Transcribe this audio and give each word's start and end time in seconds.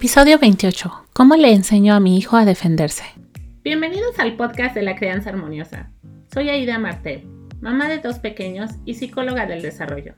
Episodio 0.00 0.38
28. 0.38 1.08
¿Cómo 1.12 1.36
le 1.36 1.52
enseño 1.52 1.92
a 1.92 2.00
mi 2.00 2.16
hijo 2.16 2.38
a 2.38 2.46
defenderse? 2.46 3.04
Bienvenidos 3.62 4.18
al 4.18 4.34
podcast 4.34 4.74
de 4.74 4.80
la 4.80 4.96
crianza 4.96 5.28
armoniosa. 5.28 5.90
Soy 6.32 6.48
Aida 6.48 6.78
Martel, 6.78 7.26
mamá 7.60 7.86
de 7.86 7.98
dos 7.98 8.18
pequeños 8.18 8.70
y 8.86 8.94
psicóloga 8.94 9.44
del 9.44 9.60
desarrollo. 9.60 10.14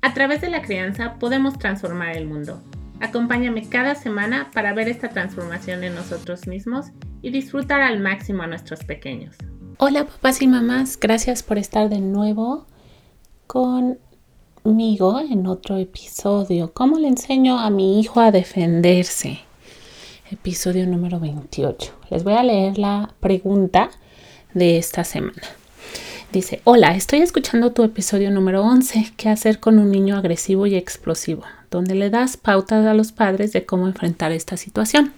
A 0.00 0.14
través 0.14 0.40
de 0.40 0.48
la 0.48 0.62
crianza 0.62 1.16
podemos 1.18 1.58
transformar 1.58 2.16
el 2.16 2.26
mundo. 2.26 2.62
Acompáñame 3.00 3.68
cada 3.68 3.96
semana 3.96 4.50
para 4.54 4.72
ver 4.72 4.88
esta 4.88 5.10
transformación 5.10 5.84
en 5.84 5.94
nosotros 5.94 6.46
mismos 6.46 6.86
y 7.20 7.28
disfrutar 7.28 7.82
al 7.82 8.00
máximo 8.00 8.44
a 8.44 8.46
nuestros 8.46 8.82
pequeños. 8.82 9.36
Hola 9.76 10.06
papás 10.06 10.40
y 10.40 10.46
mamás, 10.46 10.98
gracias 10.98 11.42
por 11.42 11.58
estar 11.58 11.90
de 11.90 12.00
nuevo 12.00 12.66
en 14.68 15.46
otro 15.46 15.78
episodio. 15.78 16.72
¿Cómo 16.74 16.98
le 16.98 17.08
enseño 17.08 17.58
a 17.58 17.70
mi 17.70 17.98
hijo 17.98 18.20
a 18.20 18.30
defenderse? 18.30 19.40
Episodio 20.30 20.86
número 20.86 21.18
28. 21.18 21.90
Les 22.10 22.22
voy 22.22 22.34
a 22.34 22.42
leer 22.42 22.78
la 22.78 23.14
pregunta 23.18 23.88
de 24.52 24.76
esta 24.76 25.04
semana. 25.04 25.40
Dice, 26.32 26.60
hola, 26.64 26.94
estoy 26.94 27.20
escuchando 27.20 27.72
tu 27.72 27.82
episodio 27.82 28.30
número 28.30 28.62
11, 28.62 29.12
¿qué 29.16 29.30
hacer 29.30 29.58
con 29.58 29.78
un 29.78 29.90
niño 29.90 30.18
agresivo 30.18 30.66
y 30.66 30.74
explosivo? 30.74 31.44
Donde 31.70 31.94
le 31.94 32.10
das 32.10 32.36
pautas 32.36 32.84
a 32.84 32.92
los 32.92 33.12
padres 33.12 33.52
de 33.52 33.64
cómo 33.64 33.86
enfrentar 33.86 34.32
esta 34.32 34.58
situación. 34.58 35.14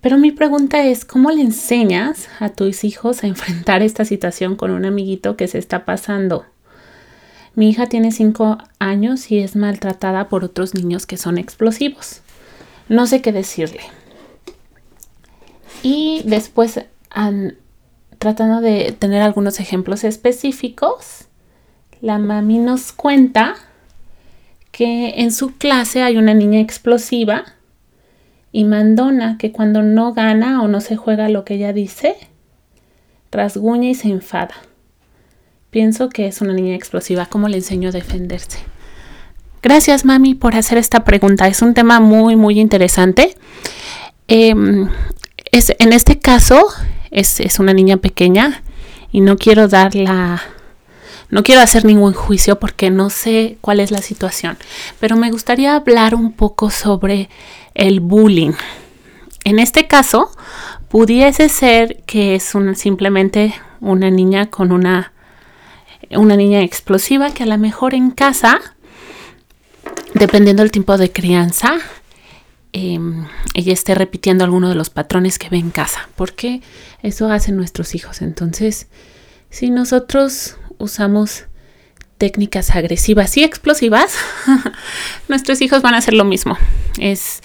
Pero 0.00 0.16
mi 0.16 0.30
pregunta 0.30 0.86
es, 0.86 1.04
¿cómo 1.04 1.32
le 1.32 1.42
enseñas 1.42 2.28
a 2.38 2.50
tus 2.50 2.84
hijos 2.84 3.24
a 3.24 3.26
enfrentar 3.26 3.82
esta 3.82 4.04
situación 4.04 4.54
con 4.54 4.70
un 4.70 4.84
amiguito 4.84 5.36
que 5.36 5.48
se 5.48 5.58
está 5.58 5.84
pasando? 5.84 6.44
Mi 7.54 7.68
hija 7.68 7.88
tiene 7.88 8.12
5 8.12 8.58
años 8.78 9.30
y 9.30 9.38
es 9.38 9.56
maltratada 9.56 10.28
por 10.28 10.44
otros 10.44 10.74
niños 10.74 11.06
que 11.06 11.16
son 11.16 11.38
explosivos. 11.38 12.22
No 12.88 13.06
sé 13.06 13.20
qué 13.22 13.32
decirle. 13.32 13.80
Y 15.82 16.22
después 16.24 16.80
tratando 18.18 18.60
de 18.60 18.92
tener 18.98 19.20
algunos 19.20 19.60
ejemplos 19.60 20.04
específicos, 20.04 21.26
la 22.00 22.18
mami 22.18 22.58
nos 22.58 22.92
cuenta 22.92 23.54
que 24.70 25.20
en 25.20 25.30
su 25.32 25.56
clase 25.56 26.02
hay 26.02 26.16
una 26.16 26.32
niña 26.32 26.60
explosiva 26.60 27.44
y 28.50 28.64
mandona 28.64 29.36
que 29.38 29.52
cuando 29.52 29.82
no 29.82 30.14
gana 30.14 30.62
o 30.62 30.68
no 30.68 30.80
se 30.80 30.96
juega 30.96 31.28
lo 31.28 31.44
que 31.44 31.54
ella 31.54 31.72
dice, 31.72 32.16
rasguña 33.30 33.90
y 33.90 33.94
se 33.94 34.08
enfada. 34.08 34.54
Pienso 35.72 36.10
que 36.10 36.26
es 36.26 36.42
una 36.42 36.52
niña 36.52 36.74
explosiva. 36.74 37.24
¿Cómo 37.24 37.48
le 37.48 37.56
enseño 37.56 37.88
a 37.88 37.92
defenderse? 37.92 38.58
Gracias, 39.62 40.04
mami, 40.04 40.34
por 40.34 40.54
hacer 40.54 40.76
esta 40.76 41.02
pregunta. 41.02 41.48
Es 41.48 41.62
un 41.62 41.72
tema 41.72 41.98
muy, 41.98 42.36
muy 42.36 42.60
interesante. 42.60 43.34
Em, 44.28 44.90
es, 45.50 45.74
en 45.78 45.94
este 45.94 46.18
caso, 46.18 46.62
es, 47.10 47.58
una 47.58 47.72
niña 47.72 47.96
pequeña 47.96 48.62
y 49.12 49.22
no 49.22 49.38
quiero 49.38 49.66
dar 49.66 49.94
la... 49.94 50.42
No 51.30 51.42
quiero 51.42 51.62
hacer 51.62 51.86
ningún 51.86 52.12
juicio 52.12 52.60
porque 52.60 52.90
no 52.90 53.08
sé 53.08 53.56
cuál 53.62 53.80
es 53.80 53.90
la 53.90 54.02
situación, 54.02 54.58
pero 55.00 55.16
me 55.16 55.30
gustaría 55.30 55.74
hablar 55.74 56.14
un 56.14 56.32
poco 56.32 56.68
sobre 56.68 57.30
el 57.72 58.00
bullying. 58.00 58.52
En 59.44 59.58
este 59.58 59.86
caso, 59.86 60.30
pudiese 60.90 61.48
ser 61.48 62.02
que 62.04 62.34
es 62.34 62.52
simplemente 62.74 63.54
una 63.80 64.10
niña 64.10 64.50
con 64.50 64.70
una, 64.70 65.11
una 66.16 66.36
niña 66.36 66.62
explosiva 66.62 67.32
que 67.32 67.42
a 67.42 67.46
lo 67.46 67.58
mejor 67.58 67.94
en 67.94 68.10
casa, 68.10 68.60
dependiendo 70.14 70.62
del 70.62 70.72
tiempo 70.72 70.96
de 70.98 71.10
crianza, 71.10 71.78
Em, 72.74 73.26
ella 73.52 73.74
esté 73.74 73.94
repitiendo 73.94 74.44
alguno 74.44 74.70
de 74.70 74.74
los 74.74 74.88
patrones 74.88 75.38
que 75.38 75.50
ve 75.50 75.58
en 75.58 75.70
casa, 75.70 76.08
porque 76.16 76.62
eso 77.02 77.30
hacen 77.30 77.56
nuestros 77.56 77.94
hijos. 77.94 78.22
Entonces, 78.22 78.86
si 79.50 79.68
nosotros 79.68 80.56
usamos 80.78 81.44
técnicas 82.16 82.70
agresivas 82.70 83.36
y 83.36 83.44
explosivas, 83.44 84.16
nuestros 85.28 85.60
hijos 85.60 85.82
van 85.82 85.94
a 85.94 85.98
hacer 85.98 86.14
lo 86.14 86.24
mismo. 86.24 86.56
Es 86.98 87.42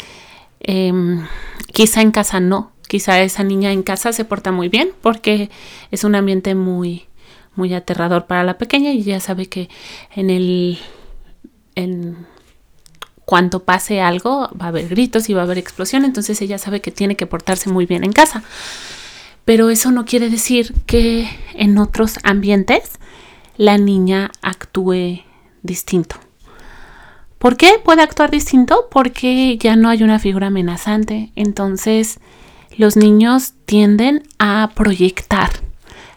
em, 0.62 1.28
quizá 1.74 2.02
en 2.02 2.12
casa 2.12 2.40
no, 2.40 2.72
quizá 2.88 3.20
esa 3.20 3.44
niña 3.44 3.74
en 3.74 3.84
casa 3.84 4.14
se 4.14 4.24
porta 4.24 4.54
muy 4.54 4.70
bien 4.70 4.92
porque 5.02 5.50
es 5.92 6.06
un 6.06 6.16
ambiente 6.16 6.56
muy 6.56 7.07
muy 7.58 7.74
aterrador 7.74 8.26
para 8.26 8.44
la 8.44 8.58
pequeña 8.58 8.92
y 8.92 9.04
ya 9.04 9.20
sabe 9.20 9.48
que 9.48 9.70
en 10.16 10.30
el 10.30 10.80
en 11.76 12.26
cuando 13.26 13.64
pase 13.64 14.00
algo 14.00 14.50
va 14.60 14.66
a 14.66 14.70
haber 14.70 14.88
gritos 14.88 15.30
y 15.30 15.34
va 15.34 15.42
a 15.42 15.44
haber 15.44 15.58
explosión, 15.58 16.06
entonces 16.06 16.42
ella 16.42 16.58
sabe 16.58 16.80
que 16.80 16.92
tiene 16.92 17.18
que 17.18 17.28
portarse 17.28 17.70
muy 17.70 17.86
bien 17.86 18.06
en 18.06 18.14
casa. 18.14 18.42
Pero 19.44 19.70
eso 19.70 19.92
no 19.92 20.06
quiere 20.06 20.30
decir 20.30 20.74
que 20.86 21.30
en 21.54 21.78
otros 21.78 22.20
ambientes 22.24 22.94
la 23.58 23.78
niña 23.78 24.32
actúe 24.42 25.24
distinto. 25.62 26.16
¿Por 27.38 27.58
qué 27.58 27.80
puede 27.84 28.02
actuar 28.02 28.32
distinto? 28.32 28.88
Porque 28.90 29.58
ya 29.58 29.76
no 29.76 29.90
hay 29.90 30.04
una 30.04 30.20
figura 30.20 30.48
amenazante. 30.48 31.32
Entonces 31.36 32.20
los 32.78 32.96
niños 32.96 33.54
tienden 33.66 34.24
a 34.40 34.72
proyectar 34.74 35.50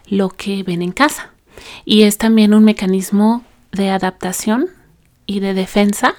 lo 0.07 0.29
que 0.29 0.63
ven 0.63 0.81
en 0.81 0.91
casa. 0.91 1.30
Y 1.85 2.03
es 2.03 2.17
también 2.17 2.53
un 2.53 2.63
mecanismo 2.63 3.43
de 3.71 3.89
adaptación 3.89 4.67
y 5.25 5.39
de 5.39 5.53
defensa 5.53 6.15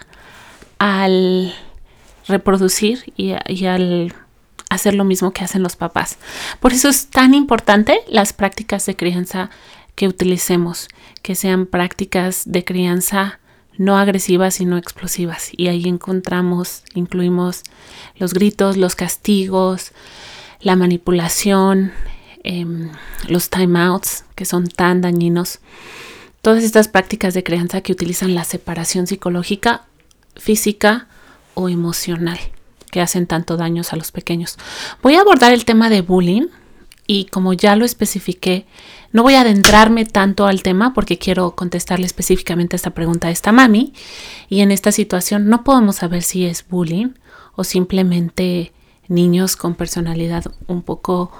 al 0.78 1.54
reproducir 2.26 3.12
y, 3.16 3.32
al 3.64 4.14
hacer 4.70 4.94
lo 4.94 5.04
mismo 5.04 5.32
que 5.32 5.44
hacen 5.44 5.62
los 5.62 5.76
papás. 5.76 6.19
Por 6.60 6.72
eso 6.72 6.88
es 6.88 7.08
tan 7.08 7.34
importante 7.34 8.00
las 8.08 8.32
prácticas 8.32 8.86
de 8.86 8.97
crianza 8.97 9.50
que 9.94 10.08
utilicemos, 10.08 10.88
que 11.20 11.34
sean 11.34 11.66
prácticas 11.66 12.42
de 12.47 12.64
crianza 12.64 13.38
no 13.76 13.97
agresivas 13.98 14.54
sino 14.54 14.76
explosivas. 14.76 15.50
Y 15.56 15.69
ahí 15.69 15.84
encontramos, 15.86 16.84
incluimos 16.94 17.62
los 18.16 18.34
gritos, 18.34 18.76
los 18.76 18.97
castigos, 18.97 19.92
la 20.60 20.76
manipulación, 20.76 21.92
em, 22.44 22.91
los 23.28 23.50
timeouts, 23.50 24.25
que 24.34 24.44
son 24.44 24.66
tan 24.66 25.00
dañinos. 25.00 25.60
Todas 26.41 26.64
estas 26.64 26.88
prácticas 26.88 27.34
de 27.34 27.44
crianza 27.44 27.80
que 27.80 27.92
utilizan 27.92 28.34
la 28.34 28.44
separación 28.44 29.06
psicológica 29.06 29.86
física 30.36 31.08
o 31.54 31.69
emocional 31.69 32.38
que 32.91 33.00
hacen 33.00 33.26
tanto 33.26 33.56
daños 33.56 33.92
a 33.92 33.97
los 33.97 34.12
pequeños. 34.12 34.58
Voy 35.02 35.14
a 35.14 35.20
abordar 35.22 35.52
el 35.52 35.64
tema 35.64 35.88
de 35.88 36.02
bullying 36.02 36.48
y 37.06 37.25
como 37.25 37.52
ya 37.54 37.75
lo 37.75 37.84
especifiqué, 37.84 38.66
no 39.12 39.22
voy 39.22 39.34
a 39.34 39.41
adentrarme 39.41 40.04
tanto 40.04 40.47
al 40.47 40.62
tema 40.62 40.94
porque 40.94 41.19
quiero 41.19 41.54
contestarle 41.54 42.06
específicamente 42.06 42.76
esta 42.76 42.91
pregunta 42.91 43.28
a 43.28 43.31
esta 43.31 43.50
mami 43.50 43.92
y 44.48 44.60
en 44.60 44.70
esta 44.70 44.92
situación 44.92 45.48
no 45.48 45.64
podemos 45.64 45.97
saber 45.97 46.22
si 46.22 46.44
es 46.44 46.66
bullying 46.69 47.14
o 47.54 47.64
simplemente 47.64 48.72
niños 49.08 49.56
con 49.56 49.75
personalidad 49.75 50.44
un 50.66 50.82
poco 50.82 51.32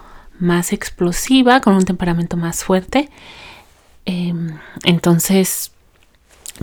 más 0.43 0.73
explosiva, 0.73 1.61
con 1.61 1.75
un 1.75 1.85
temperamento 1.85 2.37
más 2.37 2.65
fuerte. 2.65 3.09
Em, 4.05 4.59
entonces, 4.85 5.71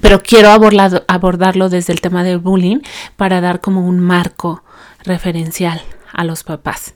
pero 0.02 0.22
quiero 0.22 0.50
abordarlo 0.50 1.70
desde 1.70 1.94
el 1.94 2.02
tema 2.02 2.24
del 2.24 2.40
bullying 2.40 2.80
para 3.16 3.42
dar 3.42 3.62
como 3.62 3.88
un 3.88 4.00
marco 4.00 4.64
referencial 5.04 5.82
a 6.12 6.26
los 6.26 6.44
papás. 6.44 6.96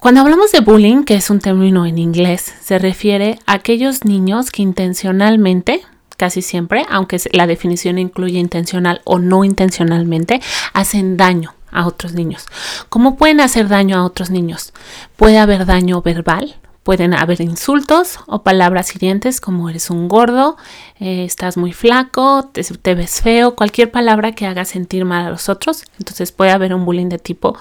Cuando 0.00 0.20
hablamos 0.20 0.52
de 0.52 0.60
bullying, 0.60 1.04
que 1.04 1.14
es 1.14 1.30
un 1.30 1.38
término 1.38 1.86
en 1.86 1.98
inglés, 1.98 2.52
se 2.60 2.78
refiere 2.78 3.38
a 3.46 3.54
aquellos 3.54 4.04
niños 4.04 4.50
que 4.50 4.60
intencionalmente, 4.60 5.82
casi 6.16 6.42
siempre, 6.42 6.84
aunque 6.90 7.18
la 7.32 7.46
definición 7.46 7.98
incluye 7.98 8.38
intencional 8.38 9.00
o 9.04 9.18
no 9.18 9.44
intencionalmente, 9.44 10.42
hacen 10.74 11.16
daño 11.16 11.54
a 11.74 11.86
otros 11.86 12.14
niños. 12.14 12.46
¿Cómo 12.88 13.16
pueden 13.16 13.40
hacer 13.40 13.68
daño 13.68 13.98
a 13.98 14.04
otros 14.04 14.30
niños? 14.30 14.72
Puede 15.16 15.38
haber 15.38 15.66
daño 15.66 16.00
verbal, 16.00 16.56
Pueden 16.84 17.14
haber 17.14 17.40
insultos 17.40 18.18
o 18.26 18.42
palabras 18.42 18.94
hirientes 18.94 19.40
como 19.40 19.70
eres 19.70 19.88
un 19.88 20.06
gordo, 20.06 20.58
eh, 21.00 21.24
estás 21.24 21.56
muy 21.56 21.72
flaco, 21.72 22.50
te, 22.52 22.94
ves 22.94 23.22
feo, 23.22 23.56
cualquier 23.56 23.90
palabra 23.90 24.32
que 24.32 24.46
haga 24.46 24.66
sentir 24.66 25.06
mal 25.06 25.24
a 25.24 25.30
los 25.30 25.48
otros. 25.48 25.84
Entonces 25.98 26.30
puede 26.30 26.50
haber 26.50 26.74
un 26.74 26.84
bullying 26.84 27.08
de 27.08 27.18
tipo 27.18 27.56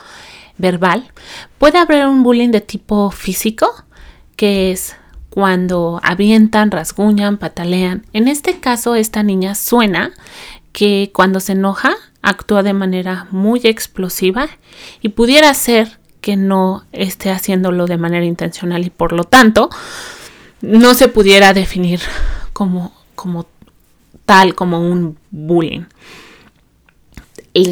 verbal. 0.57 1.09
Puede 1.57 1.77
haber 1.77 2.05
un 2.05 2.21
bullying 2.21 2.49
de 2.49 2.59
tipo 2.59 3.11
físico, 3.11 3.73
que 4.35 4.71
es 4.71 4.97
cuando 5.29 6.01
avientan, 6.03 6.69
rasguñan, 6.69 7.37
patalean. 7.37 8.05
En 8.11 8.27
este 8.27 8.59
caso, 8.59 8.93
esta 8.93 9.23
niña 9.23 9.55
suena 9.55 10.11
que 10.73 11.11
cuando 11.13 11.39
se 11.39 11.53
enoja 11.53 11.95
actúa 12.23 12.63
de 12.63 12.73
manera 12.73 13.27
muy 13.29 13.61
explosiva 13.65 14.47
y 15.01 15.09
pudiera 15.09 15.53
ser 15.53 15.99
que 16.21 16.37
no 16.37 16.85
esté 16.93 17.29
haciéndolo 17.29 17.85
de 17.85 17.97
manera 17.97 18.25
intencional 18.25 18.85
y 18.85 18.89
por 18.89 19.11
lo 19.11 19.25
tanto 19.25 19.69
no 20.61 20.93
se 20.93 21.09
pudiera 21.09 21.53
definir 21.53 21.99
como, 22.53 22.93
como 23.15 23.45
tal, 24.25 24.55
como 24.55 24.79
un 24.79 25.17
bullying. 25.29 25.83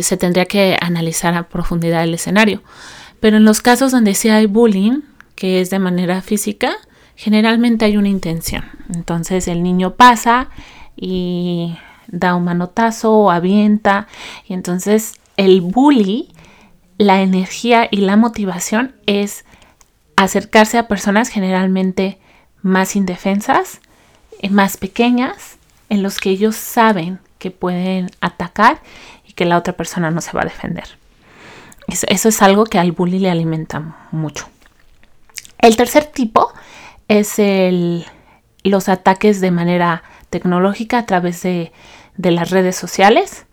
se 0.02 0.18
tendría 0.18 0.46
que 0.46 0.78
analizar 0.80 1.34
a 1.34 1.48
profundidad 1.48 2.04
el 2.04 2.14
escenario. 2.14 2.62
Pero 3.22 3.38
en 3.38 3.46
los 3.46 3.62
casos 3.62 3.92
donde 3.94 4.16
sí 4.16 4.30
hay 4.30 4.48
bullying, 4.48 5.00
que 5.36 5.62
es 5.62 5.70
de 5.70 5.80
manera 5.80 6.22
física, 6.22 6.76
generalmente 7.16 7.86
hay 7.86 7.96
una 7.96 8.10
intención. 8.10 8.66
Entonces 8.94 9.48
el 9.48 9.64
niño 9.64 9.96
pasa 9.96 10.50
y 10.98 11.78
da 12.12 12.36
un 12.36 12.44
manotazo 12.44 13.12
o 13.12 13.32
avienta. 13.32 14.08
Y 14.48 14.54
entonces 14.54 15.14
el 15.38 15.62
bully, 15.62 16.30
la 16.98 17.22
energía 17.22 17.88
y 17.90 17.98
la 17.98 18.18
motivación 18.18 18.96
es 19.08 19.46
acercarse 20.16 20.78
a 20.78 20.88
personas 20.88 21.30
generalmente 21.30 22.20
más 22.62 22.96
indefensas, 22.96 23.82
eh, 24.42 24.50
más 24.50 24.78
pequeñas, 24.78 25.58
en 25.90 26.04
los 26.04 26.20
que 26.20 26.30
ellos 26.30 26.56
saben 26.56 27.20
que 27.40 27.52
pueden 27.52 28.12
atacar 28.22 28.82
y 29.28 29.34
que 29.34 29.46
la 29.46 29.58
otra 29.58 29.74
persona 29.74 30.12
no 30.12 30.22
se 30.22 30.32
va 30.32 30.42
a 30.42 30.46
defender. 30.46 30.86
Eso, 31.88 32.30
es 32.30 32.42
algo 32.42 32.66
que 32.66 32.80
al 32.80 32.92
bully 32.92 33.20
le 33.20 33.30
alimenta 33.30 34.08
mucho. 34.12 34.48
El 35.58 35.76
tercer 35.76 36.06
tipo 36.06 36.54
es 37.08 37.40
el, 37.40 38.06
los 38.64 38.88
ataques 38.88 39.42
de 39.42 39.52
manera 39.52 40.04
tecnológica 40.30 41.00
a 41.00 41.06
través 41.06 41.42
de, 41.42 41.74
de 42.18 42.32
las 42.32 42.50
redes 42.50 42.76
sociales. 42.76 43.46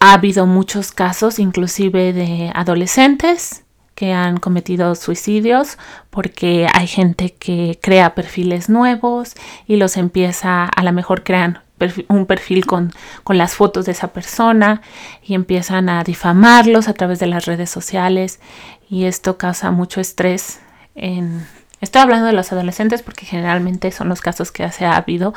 Ha 0.00 0.12
habido 0.14 0.46
muchos 0.46 0.92
casos, 0.92 1.38
inclusive 1.38 2.12
de 2.12 2.50
adolescentes, 2.54 3.64
que 3.94 4.12
han 4.12 4.38
cometido 4.38 4.94
suicidios 4.94 5.78
porque 6.10 6.66
hay 6.72 6.86
gente 6.86 7.34
que 7.34 7.78
crea 7.80 8.14
perfiles 8.14 8.68
nuevos 8.68 9.34
y 9.66 9.76
los 9.76 9.96
empieza, 9.96 10.64
a 10.64 10.82
lo 10.82 10.92
mejor 10.92 11.22
crean 11.22 11.60
un 12.08 12.26
perfil 12.26 12.66
con, 12.66 12.92
con, 13.24 13.36
las 13.36 13.54
fotos 13.54 13.86
de 13.86 13.92
esa 13.92 14.08
persona 14.08 14.80
y 15.22 15.34
empiezan 15.34 15.88
a 15.88 16.02
difamarlos 16.04 16.88
a 16.88 16.94
través 16.94 17.18
de 17.18 17.26
las 17.26 17.46
redes 17.46 17.68
sociales 17.68 18.40
y 18.88 19.04
esto 19.04 19.38
causa 19.38 19.70
mucho 19.70 20.00
estrés 20.00 20.60
en... 20.94 21.46
Estoy 21.80 22.00
hablando 22.00 22.26
de 22.26 22.32
los 22.32 22.50
adolescentes 22.50 23.02
porque 23.02 23.26
generalmente 23.26 23.90
son 23.90 24.08
los 24.08 24.22
casos 24.22 24.50
que 24.50 24.70
se 24.70 24.86
ha 24.86 24.96
habido. 24.96 25.34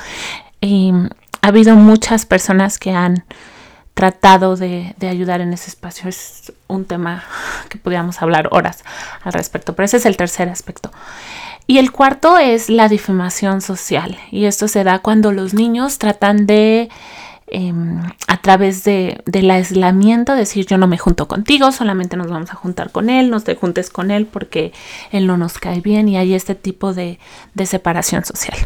Y 0.68 0.92
ha 1.42 1.48
habido 1.48 1.78
muchas 1.78 2.26
personas 2.26 2.78
que 2.78 2.92
han 2.92 3.24
tratado 3.94 4.58
de, 4.58 4.94
ayudar 5.02 5.40
en 5.40 5.54
ese 5.54 5.70
espacio. 5.70 6.10
Es 6.10 6.52
un 6.68 6.84
tema 6.84 7.24
que 7.70 7.78
podríamos 7.78 8.22
hablar 8.22 8.50
horas 8.52 8.84
al 9.24 9.32
respecto, 9.32 9.74
pero 9.74 9.86
ese 9.86 9.96
es 9.96 10.06
el 10.06 10.18
tercer 10.18 10.50
aspecto. 10.50 10.92
Y 11.68 11.78
el 11.78 11.94
cuarto 11.94 12.38
es 12.38 12.70
la 12.70 12.90
difamación 12.90 13.62
social. 13.62 14.18
Y 14.30 14.44
esto 14.44 14.68
se 14.68 14.84
da 14.84 15.00
cuando 15.00 15.32
los 15.32 15.54
niños 15.54 16.00
tratan 16.00 16.46
de, 16.48 16.90
em, 17.48 18.02
a 18.28 18.38
través 18.42 18.84
de, 18.84 19.22
del 19.26 19.50
aislamiento, 19.50 20.36
decir 20.36 20.66
yo 20.66 20.78
no 20.78 20.88
me 20.88 20.98
junto 20.98 21.30
contigo, 21.30 21.72
solamente 21.72 22.18
nos 22.18 22.28
vamos 22.28 22.52
a 22.52 22.56
juntar 22.56 22.92
con 22.92 23.10
él, 23.10 23.30
no 23.30 23.40
te 23.40 23.56
juntes 23.56 23.90
con 23.90 24.12
él 24.12 24.26
porque 24.26 24.74
él 25.14 25.28
no 25.28 25.38
nos 25.38 25.60
cae 25.60 25.80
bien 25.80 26.10
y 26.10 26.18
hay 26.18 26.34
este 26.34 26.56
tipo 26.56 26.94
de, 26.94 27.20
de 27.54 27.66
separación 27.66 28.26
social. 28.26 28.58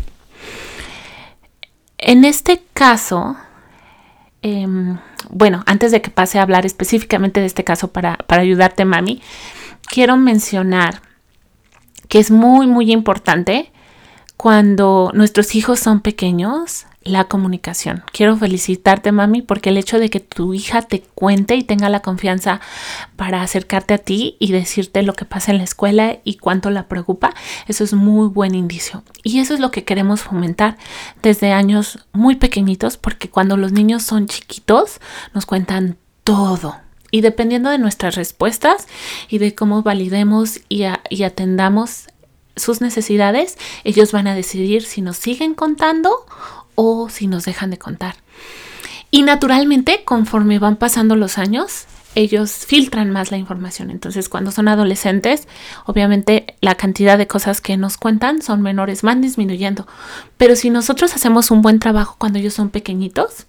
En 2.01 2.25
este 2.25 2.61
caso, 2.73 3.37
Em, 4.43 4.97
bueno, 5.29 5.63
antes 5.67 5.91
de 5.91 6.01
que 6.01 6.09
pase 6.09 6.39
a 6.39 6.41
hablar 6.41 6.65
específicamente 6.65 7.39
de 7.39 7.45
este 7.45 7.63
caso 7.63 7.89
para, 7.91 8.17
para 8.17 8.41
ayudarte, 8.41 8.85
mami, 8.85 9.21
quiero 9.87 10.17
mencionar 10.17 11.01
que 12.07 12.19
es 12.19 12.31
muy, 12.31 12.65
muy 12.65 12.91
importante 12.91 13.71
cuando 14.37 15.11
nuestros 15.13 15.53
hijos 15.53 15.79
son 15.79 16.01
pequeños 16.01 16.87
la 17.03 17.25
comunicación. 17.25 18.03
Quiero 18.11 18.37
felicitarte, 18.37 19.11
mami, 19.11 19.41
porque 19.41 19.69
el 19.69 19.77
hecho 19.77 19.97
de 19.99 20.09
que 20.09 20.19
tu 20.19 20.53
hija 20.53 20.83
te 20.83 21.01
cuente 21.01 21.55
y 21.55 21.63
tenga 21.63 21.89
la 21.89 22.01
confianza 22.01 22.61
para 23.15 23.41
acercarte 23.41 23.93
a 23.93 23.97
ti 23.97 24.35
y 24.39 24.51
decirte 24.51 25.01
lo 25.01 25.13
que 25.13 25.25
pasa 25.25 25.51
en 25.51 25.57
la 25.57 25.63
escuela 25.63 26.19
y 26.23 26.35
cuánto 26.35 26.69
la 26.69 26.87
preocupa, 26.87 27.33
eso 27.67 27.83
es 27.83 27.93
muy 27.93 28.27
buen 28.27 28.53
indicio. 28.53 29.03
Y 29.23 29.39
eso 29.39 29.53
es 29.53 29.59
lo 29.59 29.71
que 29.71 29.83
queremos 29.83 30.21
fomentar 30.21 30.77
desde 31.23 31.51
años 31.51 32.05
muy 32.13 32.35
pequeñitos, 32.35 32.97
porque 32.97 33.29
cuando 33.29 33.57
los 33.57 33.71
niños 33.71 34.03
son 34.03 34.27
chiquitos 34.27 34.99
nos 35.33 35.45
cuentan 35.45 35.97
todo. 36.23 36.75
Y 37.09 37.21
dependiendo 37.21 37.69
de 37.69 37.77
nuestras 37.77 38.15
respuestas 38.15 38.87
y 39.27 39.39
de 39.39 39.55
cómo 39.55 39.81
validemos 39.81 40.61
y, 40.69 40.83
y 41.09 41.23
atendamos 41.23 42.07
sus 42.55 42.79
necesidades, 42.79 43.57
ellos 43.83 44.11
van 44.11 44.27
a 44.27 44.35
decidir 44.35 44.83
si 44.83 45.01
nos 45.01 45.17
siguen 45.17 45.55
contando 45.55 46.25
o 46.75 47.09
si 47.09 47.27
nos 47.27 47.45
dejan 47.45 47.69
de 47.71 47.77
contar. 47.77 48.15
Y 49.11 49.23
naturalmente, 49.23 50.03
conforme 50.05 50.59
van 50.59 50.77
pasando 50.77 51.15
los 51.15 51.37
años, 51.37 51.85
ellos 52.15 52.51
filtran 52.51 53.11
más 53.11 53.31
la 53.31 53.37
información. 53.37 53.89
Entonces, 53.89 54.29
cuando 54.29 54.51
son 54.51 54.67
adolescentes, 54.67 55.47
obviamente 55.85 56.55
la 56.61 56.75
cantidad 56.75 57.17
de 57.17 57.27
cosas 57.27 57.61
que 57.61 57.77
nos 57.77 57.97
cuentan 57.97 58.41
son 58.41 58.61
menores, 58.61 59.01
van 59.01 59.21
disminuyendo. 59.21 59.87
Pero 60.37 60.55
si 60.55 60.69
nosotros 60.69 61.13
hacemos 61.15 61.51
un 61.51 61.61
buen 61.61 61.79
trabajo 61.79 62.15
cuando 62.17 62.39
ellos 62.39 62.53
son 62.53 62.69
pequeñitos, 62.69 63.47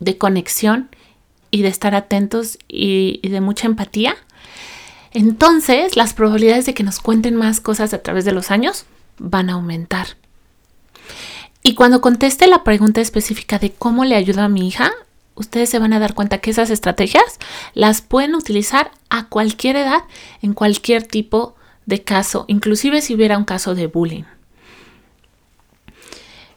de 0.00 0.18
conexión 0.18 0.88
y 1.50 1.62
de 1.62 1.68
estar 1.68 1.94
atentos 1.94 2.58
y, 2.68 3.20
de 3.28 3.40
mucha 3.40 3.66
empatía, 3.66 4.16
entonces 5.12 5.96
las 5.96 6.14
probabilidades 6.14 6.66
de 6.66 6.74
que 6.74 6.82
nos 6.82 7.00
cuenten 7.00 7.36
más 7.36 7.60
cosas 7.60 7.92
a 7.92 8.02
través 8.02 8.24
de 8.24 8.32
los 8.32 8.50
años 8.50 8.86
van 9.18 9.50
a 9.50 9.54
aumentar. 9.54 10.16
Y 11.62 11.74
cuando 11.74 12.00
conteste 12.00 12.46
la 12.48 12.64
pregunta 12.64 13.00
específica 13.00 13.58
de 13.58 13.72
cómo 13.72 14.04
le 14.04 14.16
ayuda 14.16 14.44
a 14.44 14.48
mi 14.48 14.66
hija, 14.66 14.90
ustedes 15.34 15.70
se 15.70 15.78
van 15.78 15.92
a 15.92 16.00
dar 16.00 16.14
cuenta 16.14 16.38
que 16.38 16.50
esas 16.50 16.70
estrategias 16.70 17.38
las 17.74 18.02
pueden 18.02 18.34
utilizar 18.34 18.90
a 19.10 19.28
cualquier 19.28 19.76
edad, 19.76 20.02
en 20.42 20.54
cualquier 20.54 21.04
tipo 21.04 21.54
de 21.86 22.02
caso, 22.02 22.44
inclusive 22.48 23.00
si 23.00 23.14
hubiera 23.14 23.38
un 23.38 23.44
caso 23.44 23.74
de 23.74 23.86
bullying. 23.86 24.24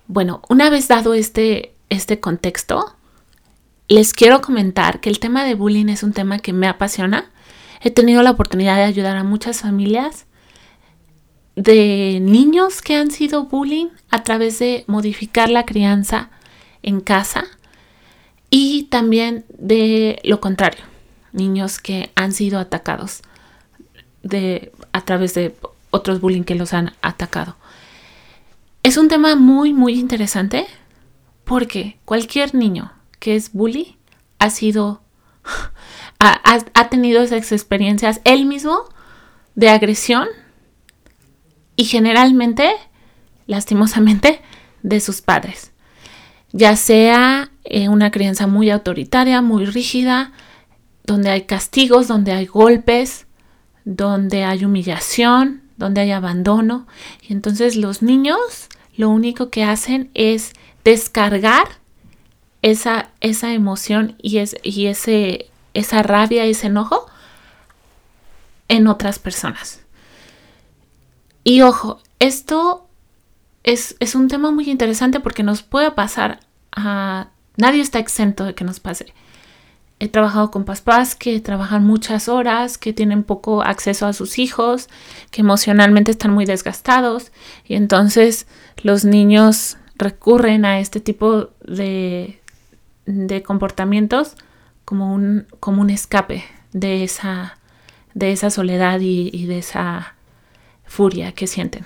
Bueno, 0.08 0.42
una 0.50 0.70
vez 0.70 0.88
dado 0.88 1.14
este, 1.14 1.74
este 1.90 2.20
contexto, 2.20 2.96
les 3.88 4.14
quiero 4.14 4.42
comentar 4.42 5.00
que 5.00 5.10
el 5.10 5.20
tema 5.20 5.44
de 5.44 5.56
bullying 5.56 5.90
es 5.90 6.04
un 6.04 6.14
tema 6.14 6.40
que 6.40 6.54
me 6.54 6.68
apasiona. 6.68 7.30
He 7.82 7.92
tenido 7.92 8.24
la 8.24 8.32
oportunidad 8.32 8.78
de 8.78 8.84
ayudar 8.84 9.18
a 9.18 9.24
muchas 9.24 9.62
familias 9.62 10.26
de 11.56 12.20
niños 12.22 12.82
que 12.82 12.96
han 12.96 13.12
sido 13.12 13.46
bullying 13.46 13.88
a 14.10 14.24
través 14.24 14.60
de 14.60 14.84
modificar 14.88 15.50
la 15.50 15.66
crianza 15.66 16.30
en 16.84 17.00
casa 17.00 17.46
y 18.50 18.84
también 18.84 19.46
de 19.50 20.20
lo 20.24 20.42
contrario, 20.42 20.84
niños 21.32 21.80
que 21.80 22.12
han 22.16 22.32
sido 22.32 22.60
atacados 22.60 23.22
de, 24.22 24.72
a 24.92 25.02
través 25.02 25.34
de 25.34 25.56
otros 25.92 26.20
bullying 26.20 26.44
que 26.44 26.56
los 26.56 26.74
han 26.74 26.94
atacado. 27.02 27.56
Es 28.84 28.98
un 28.98 29.08
tema 29.08 29.36
muy, 29.36 29.74
muy 29.74 29.94
interesante 29.94 30.68
porque 31.44 31.98
cualquier 32.06 32.54
niño 32.54 32.92
que 33.20 33.36
es 33.36 33.54
bully 33.54 33.98
ha 34.40 34.50
sido, 34.50 35.02
ha, 36.20 36.42
ha 36.74 36.90
tenido 36.90 37.22
esas 37.22 37.52
experiencias 37.52 38.20
él 38.26 38.46
mismo 38.46 38.84
de 39.56 39.70
agresión 39.70 40.28
y 41.76 41.86
generalmente, 41.86 42.72
lastimosamente, 43.48 44.42
de 44.84 45.00
sus 45.00 45.22
padres. 45.22 45.72
Ya 46.52 46.76
sea 46.76 47.52
eh, 47.64 47.90
una 47.90 48.12
crianza 48.12 48.48
muy 48.48 48.70
autoritaria, 48.70 49.42
muy 49.42 49.66
rígida, 49.66 50.32
donde 51.04 51.30
hay 51.30 51.42
castigos, 51.44 52.08
donde 52.08 52.32
hay 52.32 52.46
golpes, 52.46 53.28
donde 53.84 54.44
hay 54.44 54.66
humillación, 54.66 55.64
donde 55.78 56.02
hay 56.02 56.12
abandono. 56.12 56.88
Y 57.22 57.34
entonces 57.34 57.76
los 57.76 58.02
niños 58.02 58.70
lo 58.96 59.10
único 59.10 59.50
que 59.50 59.64
hacen 59.64 60.10
es 60.14 60.54
descargar 60.84 61.68
esa, 62.62 63.10
esa 63.20 63.54
emoción 63.54 64.16
y, 64.22 64.38
es, 64.38 64.56
y 64.64 64.88
ese, 64.88 65.50
esa 65.74 66.02
rabia, 66.04 66.46
ese 66.46 66.68
enojo 66.68 67.06
en 68.68 68.88
otras 68.88 69.20
personas. 69.20 69.85
Y 71.48 71.62
ojo, 71.62 72.02
esto 72.18 72.88
es, 73.64 73.96
un 74.16 74.28
tema 74.30 74.50
muy 74.50 74.68
interesante 74.68 75.20
porque 75.20 75.44
nos 75.44 75.62
puede 75.62 75.92
pasar 75.92 76.40
a... 76.72 77.28
Nadie 77.56 77.82
está 77.82 78.00
exento 78.00 78.46
de 78.46 78.56
que 78.56 78.64
nos 78.64 78.80
pase. 78.80 79.14
He 80.00 80.10
trabajado 80.10 80.50
con 80.50 80.66
papás 80.66 81.16
que 81.16 81.40
trabajan 81.40 81.86
muchas 81.86 82.30
horas, 82.30 82.80
que 82.80 82.94
tienen 82.94 83.24
poco 83.24 83.62
acceso 83.62 84.08
a 84.08 84.14
sus 84.14 84.40
hijos, 84.40 84.90
que 85.30 85.42
emocionalmente 85.42 86.10
están 86.10 86.34
muy 86.34 86.46
desgastados 86.46 87.32
y 87.64 87.76
entonces 87.76 88.48
los 88.82 89.06
niños 89.06 89.78
recurren 89.98 90.66
a 90.66 90.80
este 90.80 91.00
tipo 91.00 91.52
de, 91.64 92.42
comportamientos 93.46 94.36
como 94.84 95.14
un, 95.14 95.46
como 95.60 95.84
un 95.84 95.92
escape 95.92 96.44
de 96.74 97.04
esa 97.04 97.60
soledad 98.50 99.00
y 99.00 99.46
de 99.46 99.60
esa 99.60 100.15
furia 100.86 101.32
que 101.32 101.48
sienten. 101.48 101.86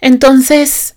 Entonces, 0.00 0.96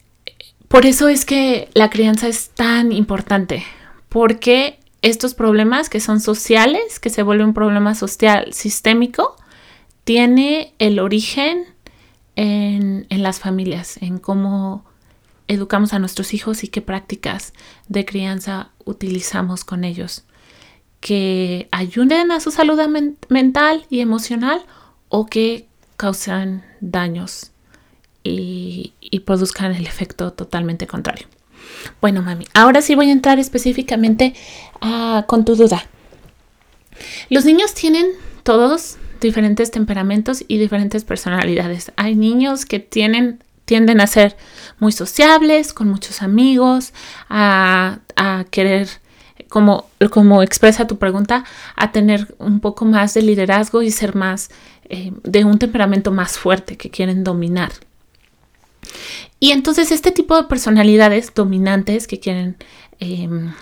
por 0.68 0.86
eso 0.86 1.08
es 1.08 1.26
que 1.26 1.70
la 1.74 1.90
crianza 1.90 2.28
es 2.28 2.50
tan 2.50 2.92
importante, 2.92 3.64
porque 4.10 4.80
estos 5.02 5.34
problemas 5.34 5.90
que 5.90 6.00
son 6.00 6.20
sociales, 6.20 7.00
que 7.00 7.10
se 7.10 7.24
vuelve 7.24 7.44
un 7.44 7.54
problema 7.54 7.96
social 7.96 8.54
sistémico, 8.54 9.36
tiene 10.04 10.74
el 10.80 11.00
origen 11.00 11.66
en, 12.36 13.06
en 13.10 13.24
las 13.24 13.40
familias, 13.40 13.98
en 14.02 14.18
cómo 14.18 14.86
educamos 15.48 15.94
a 15.94 16.00
nuestros 16.00 16.34
hijos 16.34 16.64
y 16.64 16.70
qué 16.70 16.82
prácticas 16.82 17.54
de 17.90 18.06
crianza 18.06 18.72
utilizamos 18.86 19.64
con 19.66 19.84
ellos 19.84 20.26
que 21.04 21.68
ayuden 21.72 22.32
a 22.32 22.40
su 22.40 22.50
salud 22.50 22.80
mental 23.28 23.86
y 23.90 24.00
emocional 24.00 24.64
o 25.10 25.26
que 25.26 25.68
causan 26.04 26.66
daños 26.82 27.52
y, 28.26 28.92
produzcan 29.26 29.74
el 29.74 29.88
efecto 29.88 30.34
totalmente 30.34 30.86
contrario. 30.86 31.28
Bueno, 32.02 32.22
mami, 32.22 32.46
ahora 32.54 32.82
sí 32.82 32.94
voy 32.94 33.08
a 33.08 33.14
entrar 33.14 33.40
específicamente 33.40 34.34
ah, 34.82 35.24
con 35.30 35.46
tu 35.46 35.56
duda. 35.56 35.86
Los 37.30 37.46
niños 37.46 37.74
tienen 37.74 38.08
todos 38.44 38.98
diferentes 39.22 39.72
temperamentos 39.72 40.44
y 40.46 40.58
diferentes 40.58 41.06
personalidades. 41.06 41.94
Hay 41.96 42.16
niños 42.16 42.66
que 42.66 42.80
tienen, 42.80 43.42
tienden 43.64 44.02
a 44.02 44.08
ser 44.08 44.36
muy 44.80 44.92
sociables, 44.92 45.72
con 45.72 45.88
muchos 45.88 46.22
amigos, 46.22 46.92
a, 47.30 48.00
a 48.18 48.44
querer 48.52 48.90
como, 49.48 49.86
como 50.10 50.44
expresa 50.44 50.88
tu 50.88 50.98
pregunta, 50.98 51.46
a 51.76 51.92
tener 51.92 52.36
un 52.40 52.60
poco 52.60 52.86
más 52.86 53.14
de 53.14 53.22
liderazgo 53.22 53.84
y 53.84 53.92
ser 53.92 54.16
más 54.16 54.50
eh, 54.94 55.12
de 55.24 55.44
un 55.44 55.58
temperamento 55.58 56.12
más 56.12 56.38
fuerte 56.38 56.78
que 56.78 56.92
quieren 56.92 57.24
dominar. 57.24 57.72
Y 59.40 59.50
entonces 59.50 59.92
este 59.92 60.12
tipo 60.12 60.38
de 60.38 60.48
personalidades 60.48 61.34
dominantes 61.34 62.06
que 62.06 62.20
quieren 62.20 62.58
em, 63.00 63.54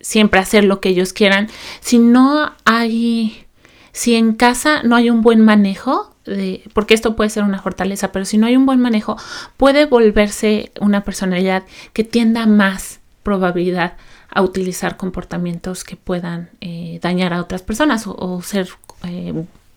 siempre 0.00 0.38
hacer 0.38 0.62
lo 0.62 0.80
que 0.80 0.90
ellos 0.90 1.12
quieran, 1.12 1.48
si 1.80 1.98
no 1.98 2.52
hay, 2.64 3.46
si 3.90 4.14
en 4.14 4.32
casa 4.32 4.84
no 4.84 4.94
hay 4.94 5.10
un 5.10 5.22
buen 5.22 5.40
manejo, 5.40 6.14
de, 6.24 6.62
porque 6.72 6.94
esto 6.94 7.16
puede 7.16 7.30
ser 7.30 7.42
una 7.42 7.60
fortaleza, 7.60 8.12
pero 8.12 8.24
si 8.24 8.38
no 8.38 8.46
hay 8.46 8.54
un 8.54 8.64
buen 8.64 8.78
manejo, 8.78 9.16
puede 9.56 9.86
volverse 9.86 10.70
una 10.80 11.02
personalidad 11.02 11.64
que 11.92 12.04
tienda 12.04 12.46
más 12.46 13.00
probabilidad 13.24 13.94
a 14.30 14.42
utilizar 14.42 14.96
comportamientos 14.96 15.82
que 15.82 15.96
puedan 15.96 16.50
eh, 16.60 17.00
dañar 17.02 17.32
a 17.32 17.40
otras 17.40 17.62
personas 17.62 18.04
o, 18.06 18.40
ser 18.42 18.68
eh, 19.02 19.34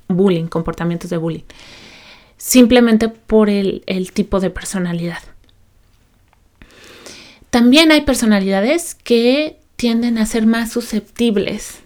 bullying, 0.07 0.45
comportamientos 0.45 1.09
de 1.09 1.17
bullying, 1.17 1.43
simplemente 2.37 3.09
por 3.09 3.49
el, 3.49 3.83
tipo 4.13 4.39
de 4.39 4.49
personalidad. 4.49 5.19
También 7.49 7.91
hay 7.91 8.01
personalidades 8.01 8.95
que 8.95 9.59
tienden 9.75 10.17
a 10.17 10.25
ser 10.25 10.45
más 10.45 10.71
susceptibles 10.71 11.79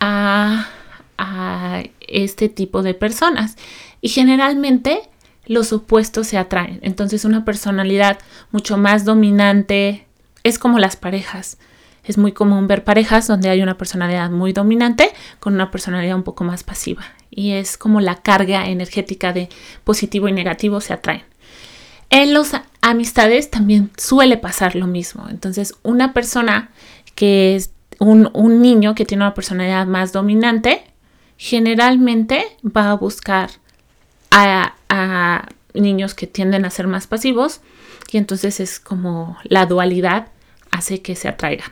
a, 0.00 0.68
a 1.16 1.82
este 2.00 2.48
tipo 2.48 2.82
de 2.82 2.94
personas 2.94 3.56
y 4.00 4.08
generalmente 4.08 5.00
los 5.46 5.72
opuestos 5.72 6.26
se 6.26 6.36
atraen. 6.36 6.78
Entonces 6.82 7.24
una 7.24 7.44
personalidad 7.44 8.18
mucho 8.50 8.76
más 8.76 9.04
dominante 9.04 10.06
es 10.42 10.58
como 10.58 10.78
las 10.78 10.96
parejas 10.96 11.58
es 12.08 12.16
muy 12.16 12.32
común 12.32 12.66
ver 12.66 12.84
parejas 12.84 13.26
donde 13.26 13.50
hay 13.50 13.62
una 13.62 13.76
personalidad 13.76 14.30
muy 14.30 14.54
dominante 14.54 15.12
con 15.40 15.54
una 15.54 15.70
personalidad 15.70 16.16
un 16.16 16.22
poco 16.22 16.42
más 16.42 16.64
pasiva. 16.64 17.02
Y 17.38 17.52
es 17.52 17.78
como 17.78 18.00
la 18.00 18.16
carga 18.16 18.66
energética 18.66 19.32
de 19.32 19.48
positivo 19.84 20.26
y 20.26 20.32
negativo 20.32 20.80
se 20.80 20.92
atraen. 20.92 21.22
En 22.10 22.34
las 22.34 22.50
amistades 22.80 23.48
también 23.48 23.92
suele 23.96 24.38
pasar 24.38 24.74
lo 24.74 24.88
mismo. 24.88 25.28
Entonces, 25.30 25.74
una 25.84 26.12
persona 26.14 26.72
que 27.14 27.54
es 27.54 27.70
un, 28.00 28.32
niño 28.60 28.96
que 28.96 29.04
tiene 29.04 29.22
una 29.22 29.34
personalidad 29.34 29.86
más 29.86 30.10
dominante, 30.12 30.82
generalmente 31.36 32.44
va 32.64 32.90
a 32.90 32.94
buscar 32.94 33.50
a, 34.32 34.74
a 34.88 35.46
niños 35.74 36.14
que 36.14 36.26
tienden 36.26 36.64
a 36.64 36.70
ser 36.70 36.88
más 36.88 37.06
pasivos 37.06 37.60
y 38.10 38.16
entonces 38.16 38.58
es 38.58 38.80
como 38.80 39.38
la 39.44 39.64
dualidad 39.66 40.26
hace 40.72 41.02
que 41.02 41.14
se 41.14 41.28
atraigan. 41.28 41.70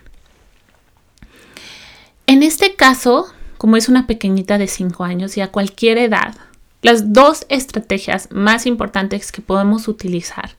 En 2.28 2.44
este 2.44 2.76
caso, 2.76 3.32
como 3.58 3.76
es 3.76 3.88
una 3.88 4.06
pequeñita 4.06 4.58
de 4.58 4.66
5 4.66 5.04
años 5.04 5.36
y 5.36 5.40
a 5.40 5.50
cualquier 5.50 5.98
edad, 5.98 6.34
las 6.82 7.12
dos 7.12 7.46
estrategias 7.48 8.28
más 8.30 8.66
importantes 8.66 9.32
que 9.32 9.42
podemos 9.42 9.88
utilizar 9.88 10.56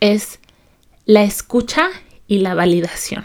es 0.00 0.38
la 1.04 1.22
escucha 1.22 1.88
y 2.26 2.38
la 2.38 2.54
validación. 2.54 3.24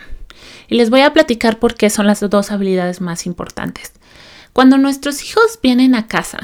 Y 0.67 0.75
les 0.75 0.89
voy 0.89 1.01
a 1.01 1.13
platicar 1.13 1.59
por 1.59 1.75
qué 1.75 1.89
son 1.89 2.07
las 2.07 2.19
dos 2.21 2.51
habilidades 2.51 2.99
más 2.99 3.25
importantes. 3.25 3.93
Cuando 4.53 4.77
nuestros 4.77 5.23
hijos 5.23 5.59
vienen 5.61 5.95
a 5.95 6.07
casa 6.07 6.39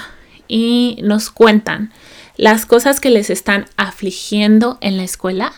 y 0.47 0.99
nos 1.01 1.29
cuentan 1.29 1.91
las 2.37 2.65
cosas 2.65 2.99
que 2.99 3.09
les 3.09 3.29
están 3.29 3.65
afligiendo 3.77 4.77
en 4.81 4.97
la 4.97 5.03
escuela, 5.03 5.53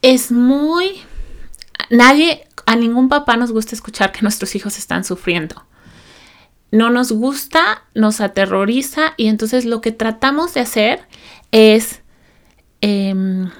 es 0.00 0.32
muy... 0.32 1.00
Nadie 1.90 2.46
a 2.66 2.76
ningún 2.76 3.08
papá 3.08 3.36
nos 3.36 3.52
gusta 3.52 3.74
escuchar 3.74 4.12
que 4.12 4.22
nuestros 4.22 4.54
hijos 4.54 4.78
están 4.78 5.04
sufriendo. 5.04 5.64
No 6.72 6.90
nos 6.90 7.12
gusta, 7.12 7.84
nos 7.94 8.20
aterroriza 8.20 9.14
y 9.16 9.28
entonces 9.28 9.64
lo 9.64 9.80
que 9.80 9.92
tratamos 9.92 10.54
de 10.54 10.60
hacer 10.60 11.00
es, 11.52 12.00
em, 12.80 13.50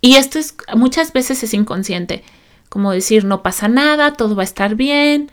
y 0.00 0.14
esto 0.16 0.38
es 0.38 0.54
muchas 0.76 1.12
veces 1.12 1.42
es 1.42 1.54
inconsciente, 1.54 2.22
como 2.68 2.92
decir 2.92 3.24
no 3.24 3.42
pasa 3.42 3.66
nada, 3.66 4.12
todo 4.12 4.36
va 4.36 4.42
a 4.42 4.44
estar 4.44 4.76
bien. 4.76 5.32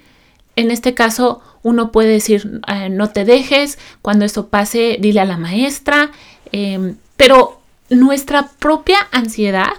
En 0.55 0.71
este 0.71 0.93
caso 0.93 1.41
uno 1.61 1.91
puede 1.91 2.09
decir 2.09 2.61
eh, 2.67 2.89
no 2.89 3.09
te 3.09 3.25
dejes, 3.25 3.77
cuando 4.01 4.25
esto 4.25 4.47
pase 4.47 4.97
dile 4.99 5.19
a 5.19 5.25
la 5.25 5.37
maestra, 5.37 6.11
em, 6.51 6.95
pero 7.17 7.61
nuestra 7.89 8.47
propia 8.57 8.97
ansiedad 9.11 9.73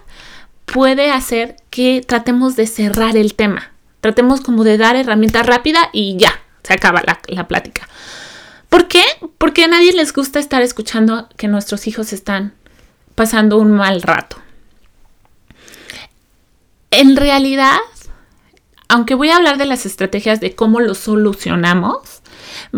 puede 0.67 1.11
hacer 1.11 1.57
que 1.71 2.03
tratemos 2.07 2.57
de 2.57 2.67
cerrar 2.67 3.17
el 3.17 3.35
tema. 3.35 3.73
Tratemos 4.01 4.41
como 4.41 4.65
de 4.65 4.79
dar 4.79 4.97
herramienta 4.97 5.43
rápida 5.43 5.89
y 5.93 6.17
ya, 6.17 6.41
se 6.63 6.73
acaba 6.73 7.03
la, 7.27 7.49
plática. 7.49 7.89
¿Por 8.69 8.89
qué? 8.89 9.03
Porque 9.39 9.65
a 9.65 9.69
nadie 9.69 9.93
les 9.93 10.13
gusta 10.13 10.39
estar 10.39 10.63
escuchando 10.63 11.29
que 11.37 11.49
nuestros 11.49 11.87
hijos 11.87 12.13
están 12.13 12.55
pasando 13.15 13.59
un 13.59 13.73
mal 13.73 14.03
rato. 14.03 14.37
En 16.91 17.17
realidad, 17.17 17.79
aunque 18.89 19.15
voy 19.15 19.31
a 19.31 19.37
hablar 19.37 19.59
de 19.59 19.67
las 19.67 19.87
estrategias 19.87 20.41
de 20.41 20.55
cómo 20.55 20.81
lo 20.81 20.95
solucionamos, 20.95 22.23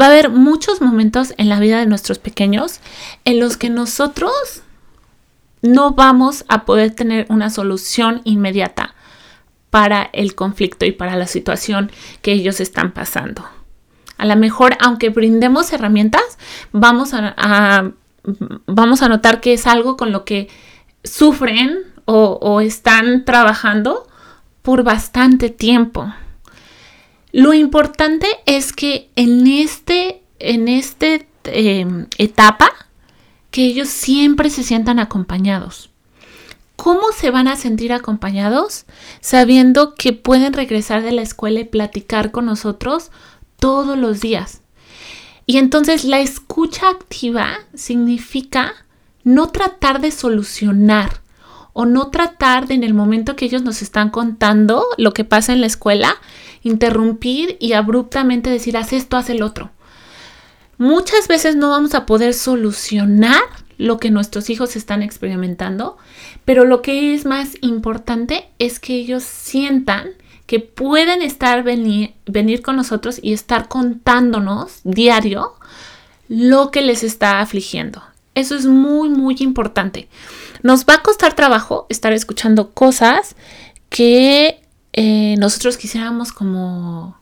va 0.01 0.07
a 0.07 0.09
haber 0.09 0.31
muchos 0.31 0.81
momentos 0.81 1.35
en 1.37 1.49
la 1.49 1.61
vida 1.61 1.79
de 1.79 1.87
nuestros 1.87 2.19
pequeños 2.19 2.81
en 3.25 3.41
los 3.41 3.57
que 3.57 3.71
nosotros 3.71 4.33
no 5.63 5.93
vamos 5.93 6.45
a 6.49 6.65
poder 6.65 6.95
tener 6.95 7.27
una 7.31 7.51
solución 7.51 8.21
inmediata 8.25 8.95
para 9.71 10.11
el 10.13 10.35
conflicto 10.35 10.85
y 10.85 10.93
para 10.93 11.17
la 11.17 11.27
situación 11.27 11.91
que 12.23 12.33
ellos 12.33 12.61
están 12.61 12.93
pasando. 12.93 13.45
A 14.17 14.27
lo 14.27 14.37
mejor, 14.37 14.77
aunque 14.81 15.11
brindemos 15.11 15.73
herramientas, 15.73 16.39
vamos 16.73 17.13
a, 17.13 17.93
notar 19.09 19.41
que 19.41 19.55
es 19.55 19.67
algo 19.67 19.97
con 19.97 20.13
lo 20.13 20.25
que 20.25 20.49
sufren 21.03 21.79
o, 22.05 22.39
o 22.41 22.61
están 22.61 23.25
trabajando 23.25 24.07
por 24.63 24.83
bastante 24.83 25.51
tiempo. 25.51 26.13
Lo 27.35 27.53
importante 27.53 28.29
es 28.47 28.73
que 28.73 29.11
en 29.17 29.49
este, 29.49 30.23
en 30.39 30.69
este 30.69 31.27
em, 31.43 32.07
etapa 32.17 32.71
que 33.51 33.67
ellos 33.67 33.89
siempre 33.89 34.51
se 34.51 34.63
sientan 34.63 35.01
acompañados. 35.01 35.91
¿Cómo 36.77 37.11
se 37.11 37.33
van 37.33 37.49
a 37.49 37.57
sentir 37.57 37.93
acompañados? 37.93 38.85
Sabiendo 39.21 39.97
que 39.97 40.13
pueden 40.13 40.53
regresar 40.53 41.03
de 41.03 41.11
la 41.11 41.23
escuela 41.23 41.59
y 41.59 41.65
platicar 41.65 42.31
con 42.31 42.47
nosotros 42.47 43.11
todos 43.65 43.97
los 43.97 44.21
días. 44.21 44.61
Y 45.47 45.57
entonces 45.57 46.05
la 46.05 46.21
escucha 46.21 46.91
activa 46.91 47.61
significa 47.73 48.75
no 49.23 49.49
tratar 49.49 50.03
de 50.03 50.11
solucionar 50.11 51.23
o 51.73 51.87
no 51.87 52.11
tratar 52.11 52.67
de 52.67 52.75
en 52.75 52.85
el 52.85 52.93
momento 52.93 53.37
que 53.37 53.47
ellos 53.47 53.63
nos 53.63 53.81
están 53.81 54.11
contando 54.11 54.85
lo 54.99 55.15
que 55.15 55.25
pasa 55.25 55.55
en 55.55 55.63
la 55.63 55.67
escuela, 55.67 56.15
interrumpir 56.63 57.57
y 57.59 57.73
abruptamente 57.73 58.51
decir, 58.51 58.77
haz 58.77 58.93
esto, 58.93 59.17
haz 59.17 59.31
el 59.31 59.43
otro. 59.43 59.71
Muchas 60.77 61.27
veces 61.27 61.57
no 61.57 61.71
vamos 61.71 61.95
a 61.95 62.05
poder 62.05 62.35
solucionar 62.35 63.41
lo 63.79 63.97
que 63.97 64.11
nuestros 64.11 64.51
hijos 64.51 64.77
están 64.77 65.03
experimentando, 65.03 65.97
pero 66.45 66.67
lo 66.67 66.83
que 66.83 67.15
es 67.15 67.25
más 67.25 67.57
importante 67.63 68.45
es 68.59 68.79
que 68.79 68.95
ellos 68.95 69.23
sientan 69.23 70.11
que 70.47 70.61
pueden 70.61 71.23
estar 71.23 71.63
venir, 71.63 72.15
venir 72.27 72.63
con 72.63 72.77
nosotros 72.77 73.19
y 73.23 73.33
estar 73.33 73.69
contándonos 73.69 74.81
diario 74.85 75.55
lo 76.29 76.71
que 76.71 76.83
les 76.83 77.03
está 77.03 77.41
afligiendo. 77.41 78.03
Eso 78.35 78.55
es 78.57 78.67
muy, 78.67 79.09
muy 79.09 79.37
importante. 79.41 80.09
Nos 80.63 80.85
va 80.87 80.95
a 80.95 81.03
costar 81.03 81.35
trabajo 81.35 81.87
estar 81.89 82.13
escuchando 82.13 82.71
cosas 82.73 83.37
que 83.89 84.61
eh, 84.93 85.37
nosotros 85.39 85.77
quisiéramos 85.77 86.33
como 86.33 87.17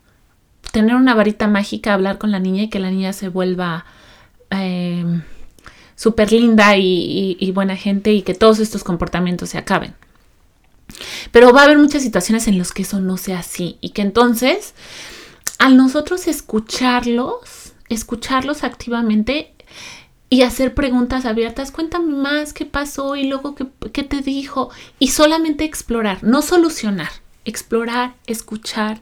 tener 0.72 0.96
una 0.96 1.14
varita 1.14 1.48
mágica, 1.48 1.94
hablar 1.94 2.18
con 2.18 2.30
la 2.30 2.38
niña 2.38 2.64
y 2.64 2.68
que 2.68 2.78
la 2.78 2.90
niña 2.90 3.12
se 3.12 3.28
vuelva 3.28 3.84
eh, 4.50 5.04
súper 5.96 6.32
linda 6.32 6.76
y, 6.76 7.52
buena 7.54 7.76
gente 7.76 8.12
y 8.12 8.22
que 8.22 8.34
todos 8.34 8.58
estos 8.58 8.82
comportamientos 8.82 9.50
se 9.50 9.58
acaben. 9.58 9.94
Pero 11.30 11.52
va 11.52 11.62
a 11.62 11.64
haber 11.64 11.78
muchas 11.78 12.02
situaciones 12.02 12.48
en 12.48 12.58
las 12.58 12.72
que 12.72 12.82
eso 12.82 13.00
no 13.00 13.16
sea 13.16 13.40
así 13.40 13.78
y 13.80 13.90
que 13.90 14.02
entonces 14.02 14.74
al 15.58 15.76
nosotros 15.76 16.26
escucharlos, 16.26 17.72
escucharlos 17.88 18.64
activamente 18.64 19.54
y 20.28 20.42
hacer 20.42 20.74
preguntas 20.74 21.24
abiertas, 21.24 21.70
cuéntame 21.70 22.14
más 22.14 22.52
qué 22.52 22.66
pasó 22.66 23.16
y 23.16 23.24
luego 23.24 23.54
qué, 23.54 23.66
qué 23.92 24.02
te 24.02 24.22
dijo 24.22 24.70
y 24.98 25.08
solamente 25.08 25.64
explorar, 25.64 26.24
no 26.24 26.42
solucionar, 26.42 27.10
explorar, 27.44 28.14
escuchar 28.26 29.00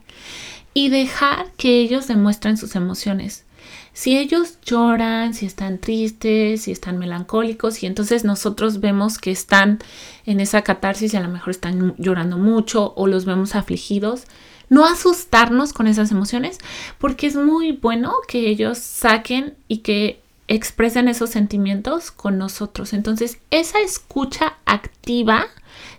y 0.74 0.88
dejar 0.88 1.50
que 1.56 1.80
ellos 1.80 2.08
demuestren 2.08 2.56
sus 2.56 2.74
emociones. 2.74 3.44
Si 3.92 4.16
ellos 4.16 4.58
lloran, 4.64 5.34
si 5.34 5.46
están 5.46 5.78
tristes, 5.78 6.62
si 6.62 6.72
están 6.72 6.98
melancólicos 6.98 7.82
y 7.82 7.86
entonces 7.86 8.24
nosotros 8.24 8.80
vemos 8.80 9.18
que 9.18 9.30
están 9.30 9.78
en 10.26 10.40
esa 10.40 10.62
catarsis 10.62 11.12
y 11.12 11.16
a 11.16 11.20
lo 11.20 11.28
mejor 11.28 11.50
están 11.50 11.94
llorando 11.98 12.38
mucho 12.38 12.92
o 12.96 13.06
los 13.06 13.24
vemos 13.24 13.54
afligidos, 13.54 14.24
no 14.68 14.84
asustarnos 14.86 15.72
con 15.72 15.86
esas 15.86 16.12
emociones 16.12 16.58
porque 16.98 17.26
es 17.26 17.36
muy 17.36 17.72
bueno 17.72 18.14
que 18.28 18.48
ellos 18.48 18.78
saquen 18.78 19.54
y 19.66 19.78
que 19.78 20.20
expresen 20.50 21.08
esos 21.08 21.30
sentimientos 21.30 22.10
con 22.10 22.36
nosotros. 22.36 22.92
Entonces, 22.92 23.38
esa 23.50 23.80
escucha 23.80 24.54
activa, 24.66 25.46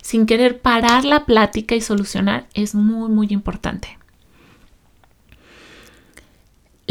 sin 0.02 0.26
querer 0.26 0.60
parar 0.60 1.06
la 1.06 1.24
plática 1.24 1.74
y 1.74 1.80
solucionar, 1.80 2.46
es 2.52 2.74
muy, 2.74 3.08
muy 3.08 3.28
importante. 3.30 3.98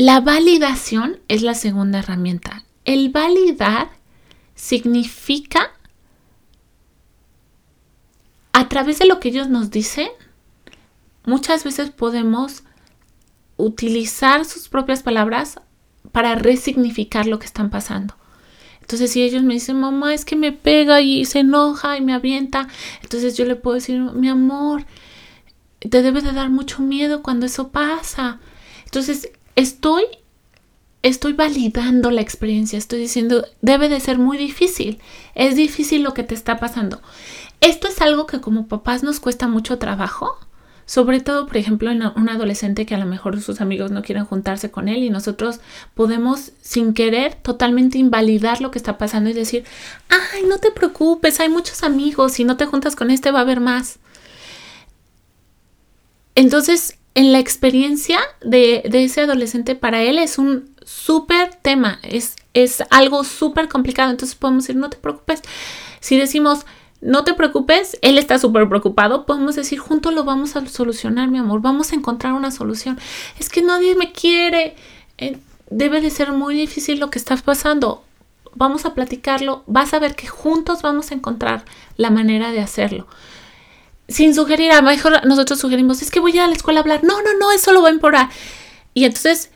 La 0.01 0.19
validación 0.19 1.19
es 1.27 1.43
la 1.43 1.53
segunda 1.53 1.99
herramienta. 1.99 2.63
El 2.85 3.09
validar 3.09 3.91
significa 4.55 5.73
a 8.51 8.67
través 8.67 8.97
de 8.97 9.05
lo 9.05 9.19
que 9.19 9.29
ellos 9.29 9.47
nos 9.47 9.69
dicen, 9.69 10.07
muchas 11.23 11.63
veces 11.63 11.91
podemos 11.91 12.63
utilizar 13.57 14.43
sus 14.45 14.69
propias 14.69 15.03
palabras 15.03 15.59
para 16.11 16.33
resignificar 16.33 17.27
lo 17.27 17.37
que 17.37 17.45
están 17.45 17.69
pasando. 17.69 18.15
Entonces, 18.79 19.11
si 19.11 19.21
ellos 19.21 19.43
me 19.43 19.53
dicen, 19.53 19.79
mamá, 19.79 20.15
es 20.15 20.25
que 20.25 20.35
me 20.35 20.51
pega 20.51 20.99
y 21.01 21.25
se 21.25 21.41
enoja 21.41 21.95
y 21.95 22.01
me 22.01 22.13
avienta, 22.13 22.67
entonces 23.03 23.37
yo 23.37 23.45
le 23.45 23.55
puedo 23.55 23.75
decir, 23.75 23.99
mi 23.99 24.29
amor, 24.29 24.83
te 25.77 26.01
debe 26.01 26.21
de 26.21 26.31
dar 26.31 26.49
mucho 26.49 26.81
miedo 26.81 27.21
cuando 27.21 27.45
eso 27.45 27.69
pasa. 27.69 28.39
Entonces, 28.85 29.29
estoy, 29.61 30.03
estoy 31.03 31.33
validando 31.33 32.11
la 32.11 32.21
experiencia, 32.21 32.77
estoy 32.77 32.99
diciendo, 32.99 33.45
debe 33.61 33.89
de 33.89 33.99
ser 33.99 34.17
muy 34.17 34.37
difícil, 34.37 34.99
es 35.35 35.55
difícil 35.55 36.03
lo 36.03 36.13
que 36.13 36.23
te 36.23 36.35
está 36.35 36.57
pasando. 36.57 37.01
Esto 37.61 37.87
es 37.87 38.01
algo 38.01 38.25
que 38.25 38.41
como 38.41 38.67
papás 38.67 39.03
nos 39.03 39.19
cuesta 39.19 39.47
mucho 39.47 39.77
trabajo, 39.77 40.37
sobre 40.85 41.21
todo, 41.21 41.45
por 41.45 41.55
ejemplo, 41.57 41.89
en 41.91 42.03
un 42.03 42.27
adolescente 42.27 42.85
que 42.85 42.95
a 42.95 42.97
lo 42.97 43.05
mejor 43.05 43.39
sus 43.39 43.61
amigos 43.61 43.91
no 43.91 44.01
quieren 44.01 44.25
juntarse 44.25 44.71
con 44.71 44.89
él 44.89 45.03
y 45.03 45.09
nosotros 45.09 45.61
podemos 45.93 46.51
sin 46.61 46.93
querer 46.93 47.35
totalmente 47.35 47.97
invalidar 47.97 48.59
lo 48.59 48.71
que 48.71 48.79
está 48.79 48.97
pasando 48.97 49.29
y 49.29 49.33
decir, 49.33 49.63
ay, 50.09 50.43
no 50.49 50.57
te 50.57 50.71
preocupes, 50.71 51.39
hay 51.39 51.47
muchos 51.47 51.83
amigos, 51.83 52.33
si 52.33 52.43
no 52.43 52.57
te 52.57 52.65
juntas 52.65 52.95
con 52.95 53.09
este 53.09 53.31
va 53.31 53.39
a 53.39 53.43
haber 53.43 53.61
más. 53.61 53.99
Entonces, 56.35 56.97
en 57.13 57.31
la 57.31 57.39
experiencia 57.39 58.19
de, 58.41 58.83
ese 58.93 59.21
adolescente, 59.21 59.75
para 59.75 60.01
él 60.01 60.17
es 60.17 60.37
un 60.37 60.69
súper 60.83 61.55
tema, 61.55 61.99
es, 62.03 62.35
es 62.53 62.83
algo 62.89 63.23
súper 63.23 63.67
complicado. 63.67 64.11
Entonces 64.11 64.35
podemos 64.35 64.63
decir, 64.63 64.77
no 64.77 64.89
te 64.89 64.97
preocupes. 64.97 65.41
Si 65.99 66.17
decimos, 66.17 66.65
no 67.01 67.23
te 67.23 67.33
preocupes, 67.33 67.97
él 68.01 68.17
está 68.17 68.39
súper 68.39 68.69
preocupado, 68.69 69.25
podemos 69.25 69.55
decir, 69.55 69.79
juntos 69.79 70.13
lo 70.13 70.23
vamos 70.23 70.55
a 70.55 70.65
solucionar, 70.67 71.29
mi 71.29 71.39
amor, 71.39 71.61
vamos 71.61 71.91
a 71.91 71.95
encontrar 71.95 72.33
una 72.33 72.51
solución. 72.51 72.99
Es 73.39 73.49
que 73.49 73.61
nadie 73.61 73.95
me 73.95 74.11
quiere. 74.11 74.75
Eh, 75.17 75.37
debe 75.69 76.01
de 76.01 76.09
ser 76.09 76.31
muy 76.31 76.55
difícil 76.55 76.99
lo 76.99 77.09
que 77.09 77.19
está 77.19 77.35
pasando. 77.37 78.03
Vamos 78.53 78.85
a 78.85 78.93
platicarlo, 78.93 79.63
vas 79.65 79.93
a 79.93 79.99
ver 79.99 80.15
que 80.15 80.27
juntos 80.27 80.81
vamos 80.81 81.11
a 81.11 81.15
encontrar 81.15 81.63
la 81.95 82.09
manera 82.09 82.51
de 82.51 82.59
hacerlo 82.59 83.07
sin 84.11 84.33
sugerir, 84.35 84.71
a 84.71 84.81
lo 84.81 84.83
mejor 84.83 85.25
nosotros 85.25 85.59
sugerimos, 85.59 86.01
es 86.01 86.11
que 86.11 86.19
voy 86.19 86.37
a, 86.37 86.45
a 86.45 86.47
la 86.47 86.53
escuela 86.53 86.79
a 86.79 86.83
hablar. 86.83 87.03
No, 87.03 87.21
no, 87.21 87.33
no, 87.39 87.51
eso 87.51 87.71
lo 87.71 87.81
va 87.81 87.89
a 87.89 87.91
empeorar. 87.91 88.29
Y 88.93 89.05
entonces 89.05 89.49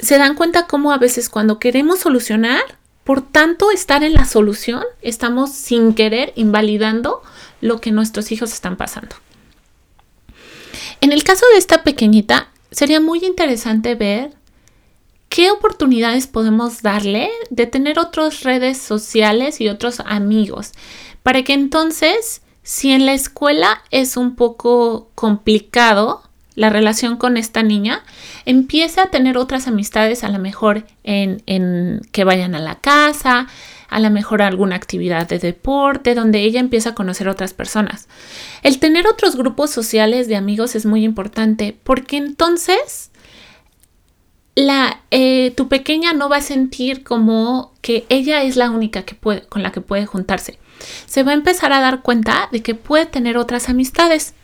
se 0.00 0.18
dan 0.18 0.34
cuenta 0.34 0.66
cómo 0.66 0.92
a 0.92 0.98
veces 0.98 1.28
cuando 1.28 1.58
queremos 1.58 2.00
solucionar, 2.00 2.62
por 3.04 3.22
tanto 3.22 3.70
estar 3.70 4.04
en 4.04 4.14
la 4.14 4.24
solución, 4.24 4.84
estamos 5.02 5.52
sin 5.52 5.94
querer 5.94 6.32
invalidando 6.36 7.22
lo 7.60 7.80
que 7.80 7.90
nuestros 7.90 8.30
hijos 8.32 8.52
están 8.52 8.76
pasando. 8.76 9.16
En 11.00 11.12
el 11.12 11.24
caso 11.24 11.46
de 11.52 11.58
esta 11.58 11.84
pequeñita, 11.84 12.48
sería 12.70 13.00
muy 13.00 13.24
interesante 13.24 13.94
ver 13.94 14.32
qué 15.28 15.50
oportunidades 15.50 16.26
podemos 16.26 16.82
darle 16.82 17.30
de 17.50 17.66
tener 17.66 17.98
otras 17.98 18.42
redes 18.42 18.78
sociales 18.78 19.60
y 19.60 19.68
otros 19.68 20.00
amigos, 20.00 20.72
para 21.22 21.42
que 21.42 21.52
entonces 21.52 22.42
si 22.68 22.92
en 22.92 23.06
la 23.06 23.14
escuela 23.14 23.82
es 23.90 24.18
un 24.18 24.36
poco 24.36 25.08
complicado 25.14 26.22
la 26.54 26.68
relación 26.68 27.16
con 27.16 27.38
esta 27.38 27.62
niña, 27.62 28.04
empieza 28.44 29.04
a 29.04 29.10
tener 29.10 29.38
otras 29.38 29.66
amistades, 29.68 30.22
a 30.22 30.28
lo 30.28 30.38
mejor 30.38 30.84
en, 31.02 31.42
en 31.46 32.02
que 32.12 32.24
vayan 32.24 32.54
a 32.54 32.58
la 32.58 32.74
casa, 32.74 33.46
a 33.88 34.00
lo 34.00 34.10
mejor 34.10 34.42
alguna 34.42 34.76
actividad 34.76 35.26
de 35.26 35.38
deporte, 35.38 36.14
donde 36.14 36.40
ella 36.40 36.60
empieza 36.60 36.90
a 36.90 36.94
conocer 36.94 37.30
otras 37.30 37.54
personas. 37.54 38.06
El 38.62 38.78
tener 38.80 39.06
otros 39.06 39.34
grupos 39.34 39.70
sociales 39.70 40.28
de 40.28 40.36
amigos 40.36 40.74
es 40.74 40.84
muy 40.84 41.04
importante 41.04 41.74
porque 41.84 42.18
entonces 42.18 43.10
la, 44.56 45.00
eh, 45.10 45.54
tu 45.56 45.68
pequeña 45.68 46.12
no 46.12 46.28
va 46.28 46.36
a 46.36 46.42
sentir 46.42 47.02
como 47.02 47.72
que 47.80 48.04
ella 48.10 48.42
es 48.42 48.56
la 48.56 48.70
única 48.70 49.04
que 49.04 49.14
puede, 49.14 49.46
con 49.46 49.62
la 49.62 49.72
que 49.72 49.80
puede 49.80 50.04
juntarse 50.04 50.58
se 51.06 51.22
va 51.22 51.32
a 51.32 51.34
empezar 51.34 51.72
a 51.72 51.80
dar 51.80 52.02
cuenta 52.02 52.48
de 52.52 52.62
que 52.62 52.74
puede 52.74 53.06
tener 53.06 53.36
otras 53.36 53.68
amistades. 53.68 54.34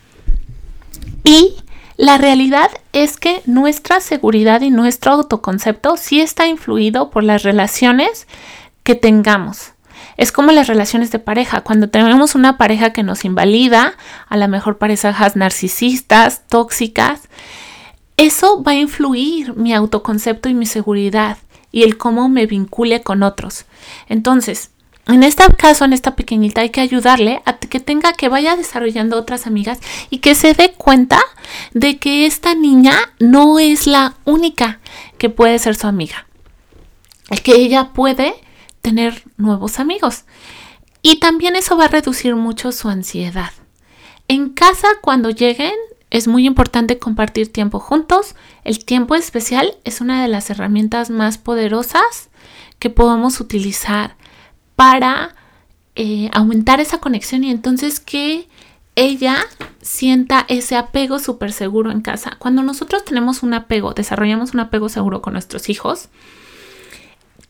Y 1.23 1.57
la 1.97 2.19
realidad 2.19 2.71
es 2.93 3.17
que 3.17 3.43
nuestra 3.47 4.01
seguridad 4.01 4.61
y 4.63 4.71
nuestro 4.71 5.13
autoconcepto 5.13 5.97
sí 5.97 6.21
está 6.21 6.47
influido 6.47 7.11
por 7.11 7.23
las 7.23 7.43
relaciones 7.43 8.27
que 8.83 8.95
tengamos. 8.95 9.73
Es 10.17 10.33
como 10.33 10.53
las 10.53 10.67
relaciones 10.67 11.11
de 11.11 11.19
pareja. 11.19 11.63
Cuando 11.63 11.89
tenemos 11.89 12.35
una 12.35 12.57
pareja 12.57 12.93
que 12.93 13.03
nos 13.03 13.25
invalida, 13.25 13.95
a 14.29 14.37
lo 14.37 14.49
mejor 14.49 14.79
parejas 14.79 15.37
narcisistas, 15.37 16.43
tóxicas, 16.49 17.29
eso 18.17 18.63
va 18.63 18.73
a 18.73 18.77
influir 18.77 19.55
mi 19.55 19.75
autoconcepto 19.75 20.49
y 20.49 20.55
mi 20.55 20.67
seguridad 20.67 21.39
y 21.73 21.83
el 21.83 21.97
cómo 21.97 22.29
me 22.29 22.47
vincule 22.47 23.03
con 23.03 23.25
otros. 23.25 23.65
Entonces, 24.09 24.71
en 25.07 25.23
este 25.23 25.45
caso, 25.57 25.85
en 25.85 25.93
esta 25.93 26.17
pequeñita, 26.17 26.63
hay 26.63 26.71
que 26.71 26.81
ayudarle 26.81 27.43
a 27.45 27.59
que 27.59 27.81
tenga, 27.81 28.15
que 28.15 28.29
vaya 28.29 28.57
desarrollando 28.57 29.19
otras 29.19 29.47
amigas 29.47 29.79
y 30.09 30.19
que 30.19 30.35
se 30.35 30.55
dé 30.55 30.73
cuenta 30.73 31.21
de 31.73 31.99
que 31.99 32.25
esta 32.25 32.55
niña 32.55 32.97
no 33.19 33.59
es 33.59 33.87
la 33.87 34.15
única 34.25 34.81
que 35.19 35.29
puede 35.29 35.59
ser 35.59 35.75
su 35.75 35.87
amiga. 35.87 36.27
Que 37.43 37.57
ella 37.57 37.91
puede 37.93 38.35
tener 38.81 39.25
nuevos 39.37 39.79
amigos. 39.79 40.25
Y 41.03 41.17
también 41.17 41.57
eso 41.57 41.77
va 41.77 41.87
a 41.87 41.89
reducir 41.89 42.35
mucho 42.37 42.73
su 42.73 42.89
ansiedad. 42.89 43.51
En 44.29 44.51
casa, 44.51 44.89
cuando 45.03 45.29
lleguen, 45.29 45.75
es 46.11 46.29
muy 46.29 46.47
importante 46.47 46.99
compartir 46.99 47.53
tiempo 47.53 47.79
juntos. 47.79 48.37
El 48.63 48.85
tiempo 48.85 49.15
especial 49.15 49.77
es 49.85 50.01
una 50.01 50.23
de 50.23 50.29
las 50.29 50.49
herramientas 50.49 51.11
más 51.11 51.37
poderosas 51.37 52.31
que 52.79 52.89
podemos 52.89 53.41
utilizar 53.41 54.17
para 54.77 55.35
eh, 55.97 56.31
aumentar 56.33 56.81
esa 56.81 56.99
conexión 56.99 57.45
y 57.45 57.51
entonces 57.51 58.01
que 58.01 58.49
ella 58.97 59.37
sienta 59.81 60.45
ese 60.49 60.77
apego 60.77 61.19
súper 61.19 61.53
seguro 61.53 61.91
en 61.91 62.01
casa. 62.01 62.37
Cuando 62.39 62.63
nosotros 62.63 63.05
tenemos 63.05 63.43
un 63.43 63.55
apego, 63.55 63.93
desarrollamos 63.93 64.55
un 64.55 64.61
apego 64.61 64.89
seguro 64.89 65.23
con 65.23 65.33
nuestros 65.33 65.69
hijos, 65.69 66.09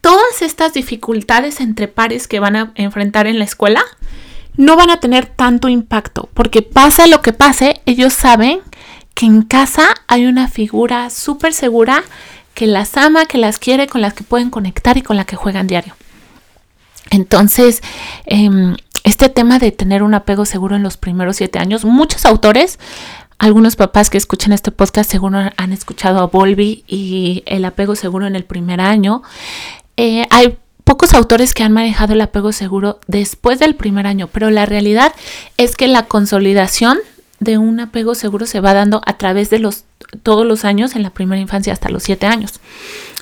todas 0.01 0.43
estas 0.43 0.75
dificultades 0.75 1.61
entre 1.61 1.89
pares 1.89 2.29
que 2.29 2.41
van 2.41 2.57
a 2.57 2.73
enfrentar 2.75 3.27
en 3.27 3.39
la 3.39 3.45
escuela 3.45 3.83
no 4.57 4.77
van 4.77 4.91
a 4.91 5.01
tener 5.01 5.27
tanto 5.27 5.69
impacto, 5.69 6.29
porque 6.35 6.63
pasa 6.63 7.07
lo 7.07 7.23
que 7.23 7.33
pase, 7.33 7.81
ellos 7.87 8.13
saben 8.13 8.61
que 9.15 9.27
en 9.27 9.43
casa 9.43 9.89
hay 10.07 10.27
una 10.27 10.49
figura 10.49 11.11
súper 11.11 11.53
segura 11.53 12.05
que 12.55 12.67
las 12.67 12.97
ama, 12.97 13.27
que 13.27 13.39
las 13.39 13.59
quiere, 13.59 13.89
con 13.89 14.01
las 14.01 14.15
que 14.15 14.23
pueden 14.23 14.51
conectar 14.51 14.97
y 14.97 15.03
con 15.03 15.17
la 15.17 15.25
que 15.25 15.37
juegan 15.37 15.67
diario. 15.67 15.95
Entonces, 17.11 17.83
em, 18.27 18.77
este 19.05 19.29
tema 19.29 19.59
de 19.59 19.73
tener 19.73 20.03
un 20.03 20.15
apego 20.15 20.45
seguro 20.45 20.77
en 20.77 20.83
los 20.83 20.97
primeros 20.97 21.37
siete 21.37 21.59
años, 21.59 21.85
muchos 21.85 22.25
autores 22.25 22.79
algunos 23.39 23.77
papás 23.77 24.11
que 24.11 24.19
escuchan 24.19 24.53
este 24.53 24.71
podcast 24.71 25.11
seguro 25.11 25.51
han 25.57 25.73
escuchado 25.73 26.21
a 26.21 26.27
Volvi 26.27 26.85
y 26.87 27.43
el 27.47 27.65
apego 27.65 27.97
seguro 27.97 28.27
en 28.27 28.37
el 28.37 28.45
primer 28.45 28.81
año. 28.81 29.23
Eh, 29.97 30.27
hay 30.31 30.57
pocos 30.85 31.15
autores 31.15 31.53
que 31.53 31.63
han 31.63 31.73
manejado 31.73 32.15
el 32.15 32.21
apego 32.21 32.53
seguro 32.53 33.01
después 33.07 33.59
del 33.59 33.75
primer 33.75 34.07
año, 34.07 34.29
pero 34.29 34.51
la 34.51 34.67
realidad 34.67 35.13
es 35.57 35.77
que 35.77 35.89
la 35.89 36.07
consolidación 36.07 36.99
de 37.41 37.59
un 37.59 37.81
apego 37.81 38.15
seguro 38.15 38.47
se 38.47 38.61
va 38.61 38.73
dando 38.73 39.03
a 39.05 39.19
través 39.19 39.51
de 39.51 39.59
los 39.59 39.85
todos 40.23 40.47
los 40.47 40.65
años 40.65 40.95
en 40.95 41.03
la 41.03 41.11
primera 41.11 41.41
infancia 41.41 41.73
hasta 41.73 41.89
los 41.89 42.05
siete 42.05 42.27
años. 42.27 42.61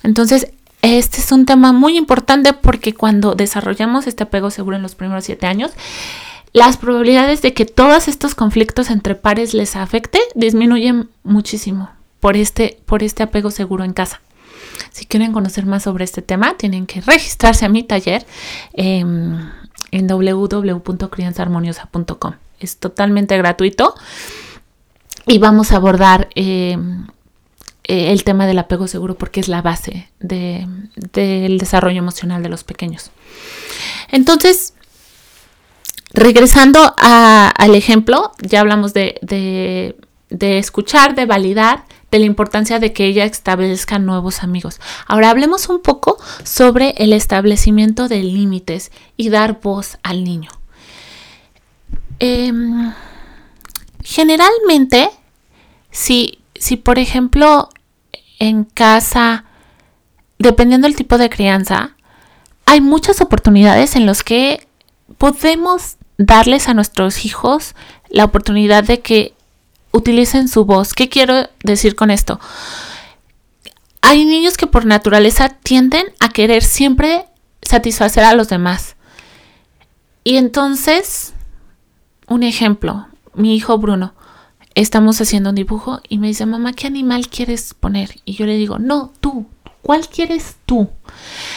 Entonces, 0.03 0.49
este 0.83 1.21
es 1.21 1.33
un 1.33 1.47
tema 1.47 1.73
muy 1.73 1.97
importante 1.97 2.53
porque 2.53 2.95
cuando 2.95 3.35
desarrollamos 3.35 4.07
este 4.07 4.25
apego 4.25 4.51
seguro 4.51 4.77
en 4.77 4.83
los 4.83 4.95
primeros 4.95 5.25
siete 5.25 5.47
años, 5.47 5.71
las 6.53 6.77
probabilidades 6.77 7.41
de 7.41 7.55
que 7.55 7.65
todos 7.65 8.09
estos 8.09 8.35
conflictos 8.35 8.91
entre 8.91 9.15
pares 9.15 9.55
les 9.55 9.77
afecte 9.77 10.19
disminuyen 10.35 11.09
muchísimo 11.23 11.89
por 12.21 12.37
este, 12.37 12.79
por 12.85 13.03
este 13.03 13.23
apego 13.23 13.51
seguro 13.51 13.85
en 13.85 13.95
casa. 13.95 14.21
Si 14.91 15.07
quieren 15.07 15.33
conocer 15.33 15.65
más 15.67 15.85
sobre 15.85 16.03
este 16.05 16.21
tema, 16.21 16.57
tienen 16.57 16.87
que 16.87 17.01
registrarse 17.01 17.65
a 17.65 17.69
mi 17.69 17.85
taller 17.85 18.27
en 18.73 19.53
www.crianzaharmoniosa.com. 19.93 22.33
Es 22.61 22.79
totalmente 22.79 23.37
gratuito 23.37 23.95
y 25.27 25.39
vamos 25.39 25.73
a 25.73 25.77
abordar 25.77 26.29
em, 26.35 27.07
eh, 27.85 28.13
el 28.13 28.25
tema 28.25 28.47
del 28.47 28.59
apego 28.59 28.87
seguro 28.87 29.17
porque 29.17 29.41
es 29.41 29.49
la 29.49 29.63
base 29.63 30.09
del 30.21 31.59
desarrollo 31.59 31.99
emocional 31.99 32.43
de 32.43 32.49
los 32.49 32.65
pequeños. 32.65 33.11
Entonces, 34.11 34.75
regresando 36.13 36.95
al 36.99 37.75
ejemplo, 37.75 38.33
ya 38.41 38.61
hablamos 38.61 38.95
de, 38.95 39.19
de 40.31 40.59
escuchar, 40.59 41.15
de 41.15 41.27
validar, 41.27 41.85
de 42.13 42.19
la 42.19 42.27
importancia 42.27 42.79
de 42.79 42.93
que 42.93 43.07
ella 43.07 43.25
establezca 43.25 43.99
nuevos 43.99 44.43
amigos. 44.43 44.81
Ahora 45.07 45.31
hablemos 45.31 45.69
un 45.71 45.81
poco 45.81 46.19
sobre 46.45 46.91
el 46.99 47.15
establecimiento 47.15 48.07
de 48.07 48.23
límites 48.23 48.93
y 49.17 49.31
dar 49.31 49.61
voz 49.63 49.99
al 50.03 50.23
niño. 50.23 50.51
Em, 52.19 52.93
generalmente, 54.05 55.11
si, 55.91 56.39
si 56.63 56.77
por 56.77 57.01
ejemplo 57.01 57.71
en 58.39 58.63
casa, 58.63 59.47
dependiendo 60.39 60.87
del 60.87 60.95
tipo 60.95 61.19
de 61.19 61.29
crianza, 61.29 61.97
hay 62.67 62.81
muchas 62.81 63.21
oportunidades 63.21 63.97
en 63.97 64.07
las 64.07 64.23
que 64.23 64.65
podemos 65.19 65.97
darles 66.19 66.69
a 66.69 66.75
nuestros 66.75 67.25
hijos 67.25 67.75
la 68.11 68.25
oportunidad 68.25 68.85
de 68.85 69.01
que 69.01 69.35
utilicen 69.91 70.47
su 70.47 70.65
voz. 70.65 70.95
¿Qué 70.95 71.09
quiero 71.09 71.49
decir 71.65 71.97
con 71.97 72.13
esto? 72.13 72.39
Hay 74.01 74.25
niños 74.25 74.57
que 74.57 74.69
por 74.69 74.87
naturaleza 74.87 75.49
tienden 75.49 76.07
a 76.21 76.29
querer 76.29 76.63
siempre 76.63 77.25
satisfacer 77.61 78.23
a 78.23 78.35
los 78.35 78.49
demás. 78.49 78.95
Y 80.23 80.37
entonces, 80.37 81.33
un 82.29 82.45
ejemplo, 82.45 83.09
mi 83.35 83.57
hijo 83.57 83.79
Bruno, 83.79 84.15
estamos 84.75 85.21
haciendo 85.21 85.51
un 85.51 85.57
dibujo 85.57 86.01
y 86.09 86.19
me 86.19 86.29
dice, 86.29 86.47
mamá, 86.47 86.73
¿qué 86.73 86.87
animal 86.87 87.29
quieres 87.29 87.75
poner? 87.75 88.21
Y 88.25 88.35
yo 88.35 88.47
le 88.47 88.57
digo, 88.57 88.79
no, 88.79 89.13
tú, 89.21 89.47
¿cuál 89.83 90.09
quieres 90.09 90.57
tú? 90.67 90.89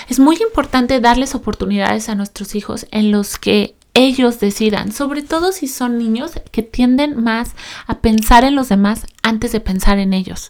Es 0.10 0.19
muy 0.19 0.38
importante 0.38 0.99
darles 0.99 1.36
oportunidades 1.36 2.10
a 2.10 2.15
nuestros 2.15 2.56
hijos 2.56 2.88
en 2.91 3.12
los 3.12 3.38
que 3.38 3.75
ellos 3.93 4.39
decidan, 4.39 4.91
sobre 4.91 5.21
todo 5.21 5.54
si 5.54 5.67
son 5.67 5.97
niños 5.97 6.34
que 6.51 6.63
tienden 6.63 7.23
más 7.23 7.51
a 7.88 7.99
pensar 7.99 8.43
en 8.43 8.54
los 8.54 8.67
demás 8.67 9.06
antes 9.23 9.54
de 9.54 9.62
pensar 9.62 9.99
en 9.99 10.13
ellos, 10.13 10.49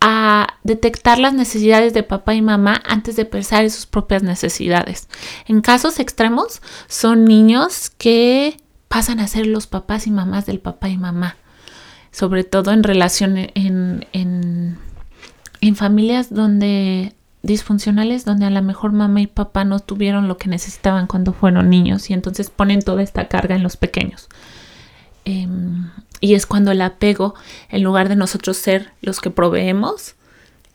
a 0.00 0.46
detectar 0.62 1.18
las 1.18 1.34
necesidades 1.34 1.92
de 1.92 2.04
papá 2.04 2.34
y 2.34 2.42
mamá 2.42 2.80
antes 2.86 3.16
de 3.16 3.24
pensar 3.24 3.64
en 3.64 3.70
sus 3.70 3.86
propias 3.86 4.22
necesidades. 4.22 5.08
En 5.46 5.60
casos 5.60 5.98
extremos 5.98 6.62
son 6.86 7.24
niños 7.24 7.90
que 7.98 8.58
pasan 8.86 9.18
a 9.18 9.26
ser 9.26 9.46
los 9.46 9.66
papás 9.66 10.06
y 10.06 10.12
mamás 10.12 10.46
del 10.46 10.60
papá 10.60 10.88
y 10.88 10.96
mamá, 10.96 11.36
sobre 12.14 12.44
todo 12.44 12.70
en 12.70 12.84
relación 12.84 13.36
en, 13.36 14.06
en, 14.12 14.78
en 15.60 15.76
familias 15.76 16.32
donde 16.32 17.12
disfuncionales 17.42 18.24
donde 18.24 18.46
a 18.46 18.50
lo 18.50 18.62
mejor 18.62 18.92
mamá 18.92 19.20
y 19.20 19.26
papá 19.26 19.64
no 19.64 19.80
tuvieron 19.80 20.28
lo 20.28 20.38
que 20.38 20.48
necesitaban 20.48 21.08
cuando 21.08 21.32
fueron 21.32 21.68
niños 21.68 22.08
y 22.08 22.12
entonces 22.12 22.50
ponen 22.50 22.82
toda 22.82 23.02
esta 23.02 23.26
carga 23.26 23.56
en 23.56 23.64
los 23.64 23.76
pequeños. 23.76 24.28
Em, 25.24 25.90
y 26.20 26.34
es 26.34 26.46
cuando 26.46 26.70
el 26.70 26.80
apego, 26.82 27.34
en 27.68 27.82
lugar 27.82 28.08
de 28.08 28.14
nosotros 28.14 28.58
ser 28.58 28.92
los 29.02 29.20
que 29.20 29.30
proveemos, 29.30 30.14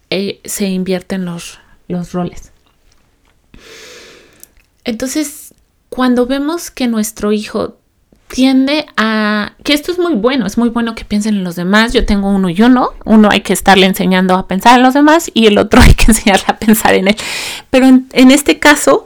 eh, 0.09 0.41
se 0.43 0.67
invierten 0.67 1.23
los, 1.23 1.59
los 1.87 2.11
roles. 2.11 2.51
Entonces, 4.83 5.53
cuando 5.87 6.25
vemos 6.25 6.69
que 6.69 6.87
nuestro 6.87 7.31
hijo 7.31 7.78
tiende 8.29 8.85
a 8.95 9.53
que 9.63 9.73
esto 9.73 9.91
es 9.91 9.99
muy 9.99 10.13
bueno, 10.13 10.45
es 10.45 10.57
muy 10.57 10.69
bueno 10.69 10.95
que 10.95 11.03
piensen 11.03 11.35
en 11.35 11.43
los 11.43 11.55
demás. 11.55 11.93
Yo 11.93 12.05
tengo 12.05 12.29
uno 12.29 12.49
y 12.49 12.61
uno, 12.61 12.91
uno 13.05 13.29
hay 13.31 13.41
que 13.41 13.53
estarle 13.53 13.85
enseñando 13.85 14.35
a 14.35 14.47
pensar 14.47 14.77
en 14.77 14.83
los 14.83 14.93
demás 14.93 15.31
y 15.33 15.47
el 15.47 15.57
otro 15.57 15.81
hay 15.83 15.93
que 15.93 16.05
enseñarle 16.11 16.45
a 16.47 16.57
pensar 16.57 16.93
en 16.93 17.09
él. 17.09 17.15
Pero 17.69 17.87
en, 17.87 18.31
este 18.31 18.59
caso, 18.59 19.05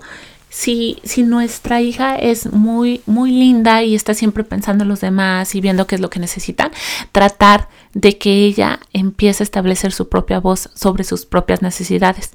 si, 0.49 0.97
si 1.03 1.23
nuestra 1.23 1.81
hija 1.81 2.15
es 2.15 2.51
muy, 2.51 3.01
muy 3.05 3.31
linda 3.31 3.83
y 3.83 3.95
está 3.95 4.13
siempre 4.13 4.43
pensando 4.43 4.83
en 4.83 4.89
los 4.89 5.01
demás 5.01 5.55
y 5.55 5.62
viendo 5.62 5.88
qué 5.88 5.95
es 5.95 6.01
lo 6.01 6.09
que 6.09 6.19
necesitan, 6.19 6.71
tratar 7.12 7.69
de 7.93 8.17
que 8.17 8.45
ella 8.45 8.79
empiece 8.91 9.43
a 9.43 9.45
establecer 9.45 9.93
su 9.93 10.09
propia 10.09 10.39
voz 10.39 10.69
sobre 10.75 11.05
sus 11.05 11.25
propias 11.25 11.62
necesidades. 11.62 12.31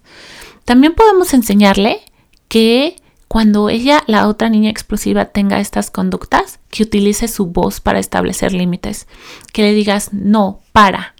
También 0.65 0.95
podemos 0.95 1.35
enseñarle 1.35 2.01
que 2.49 2.97
cuando 3.29 3.69
ella, 3.69 4.03
la 4.07 4.27
otra 4.27 4.49
niña 4.49 4.71
explosiva, 4.71 5.27
tenga 5.27 5.61
estas 5.61 5.91
conductas, 5.91 6.61
que 6.71 6.83
utilice 6.83 7.29
su 7.29 7.47
voz 7.47 7.81
para 7.81 7.99
establecer 7.99 8.53
límites. 8.53 9.07
Que 9.53 9.63
le 9.63 9.75
digas, 9.75 10.13
no, 10.13 10.61
para, 10.73 11.15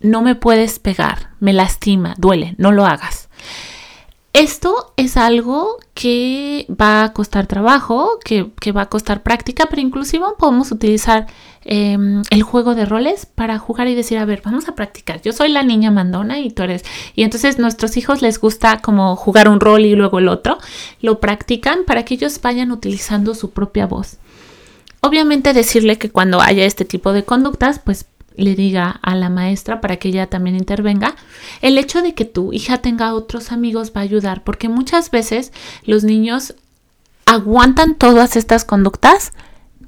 no 0.00 0.22
me 0.22 0.34
puedes 0.34 0.78
pegar, 0.78 1.30
me 1.40 1.52
lastima, 1.52 2.14
duele, 2.16 2.54
no 2.56 2.72
lo 2.72 2.86
hagas. 2.86 3.28
Esto 4.34 4.92
es 4.96 5.16
algo 5.16 5.78
que 5.94 6.66
va 6.68 7.04
a 7.04 7.12
costar 7.12 7.46
trabajo, 7.46 8.18
que, 8.24 8.50
va 8.72 8.82
a 8.82 8.88
costar 8.88 9.22
práctica, 9.22 9.66
pero 9.70 9.80
inclusive 9.80 10.24
podemos 10.36 10.72
utilizar 10.72 11.28
em, 11.64 12.24
el 12.30 12.42
juego 12.42 12.74
de 12.74 12.84
roles 12.84 13.26
para 13.26 13.60
jugar 13.60 13.86
y 13.86 13.94
decir, 13.94 14.18
a 14.18 14.24
ver, 14.24 14.42
vamos 14.44 14.68
a 14.68 14.74
practicar. 14.74 15.22
Yo 15.22 15.32
soy 15.32 15.50
la 15.50 15.62
niña 15.62 15.92
mandona 15.92 16.40
y 16.40 16.50
tú 16.50 16.64
eres... 16.64 16.84
Y 17.14 17.22
entonces 17.22 17.60
nuestros 17.60 17.96
hijos 17.96 18.22
les 18.22 18.40
gusta 18.40 18.80
como 18.80 19.14
jugar 19.14 19.48
un 19.48 19.60
rol 19.60 19.84
y 19.84 19.94
luego 19.94 20.18
el 20.18 20.26
otro. 20.26 20.58
Lo 21.00 21.20
practican 21.20 21.84
para 21.86 22.04
que 22.04 22.14
ellos 22.14 22.40
vayan 22.42 22.72
utilizando 22.72 23.36
su 23.36 23.52
propia 23.52 23.86
voz. 23.86 24.16
Obviamente 25.00 25.52
decirle 25.52 25.96
que 25.96 26.10
cuando 26.10 26.40
haya 26.40 26.64
este 26.64 26.84
tipo 26.84 27.12
de 27.12 27.24
conductas, 27.24 27.78
pues 27.78 28.06
le 28.36 28.54
diga 28.54 28.90
a 29.02 29.14
la 29.14 29.30
maestra 29.30 29.80
para 29.80 29.96
que 29.96 30.08
ella 30.08 30.26
también 30.26 30.56
intervenga, 30.56 31.14
el 31.62 31.78
hecho 31.78 32.02
de 32.02 32.14
que 32.14 32.24
tu 32.24 32.52
hija 32.52 32.78
tenga 32.78 33.14
otros 33.14 33.52
amigos 33.52 33.92
va 33.96 34.00
a 34.00 34.04
ayudar, 34.04 34.42
porque 34.42 34.68
muchas 34.68 35.10
veces 35.10 35.52
los 35.84 36.04
niños 36.04 36.54
aguantan 37.26 37.94
todas 37.94 38.36
estas 38.36 38.64
conductas 38.64 39.32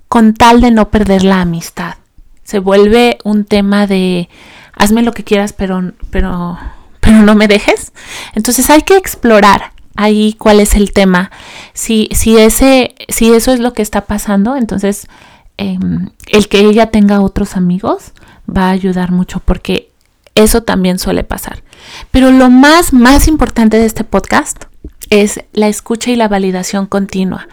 con 0.09 0.35
tal 0.35 0.61
de 0.61 0.71
no 0.71 0.91
perder 0.91 1.25
la 1.25 1.41
amistad. 1.41 1.97
Se 2.45 2.61
vuelve 2.61 3.19
un 3.25 3.45
tema 3.45 3.87
de 3.87 4.29
hazme 4.73 5.03
lo 5.03 5.13
que 5.13 5.25
quieras, 5.25 5.53
pero, 5.53 5.93
pero, 6.11 6.59
pero 7.01 7.23
no 7.23 7.35
me 7.35 7.49
dejes. 7.49 7.93
Entonces 8.35 8.71
hay 8.71 8.83
que 8.83 8.97
explorar 8.97 9.73
ahí 9.97 10.35
cuál 10.39 10.61
es 10.61 10.75
el 10.75 10.93
tema. 10.93 11.31
Si, 11.73 12.09
si, 12.13 12.39
ese, 12.39 12.95
si 13.09 13.33
eso 13.33 13.53
es 13.53 13.59
lo 13.59 13.73
que 13.73 13.83
está 13.83 14.03
pasando, 14.03 14.55
entonces 14.55 15.09
em, 15.57 16.11
el 16.29 16.49
que 16.49 16.61
ella 16.61 16.91
tenga 16.91 17.21
otros 17.21 17.57
amigos 17.57 18.13
va 18.49 18.69
a 18.69 18.71
ayudar 18.71 19.13
mucho 19.13 19.41
porque 19.41 19.91
eso 20.35 20.63
también 20.63 20.99
suele 20.99 21.25
pasar. 21.25 21.63
Pero 22.11 22.31
lo 22.31 22.51
más, 22.51 22.93
más 22.93 23.29
importante 23.29 23.79
de 23.79 23.87
este 23.87 24.05
podcast 24.05 24.65
es 25.11 25.41
la 25.53 25.69
escucha 25.69 26.11
y 26.11 26.17
la 26.17 26.29
validación 26.29 26.87
continua. 26.87 27.49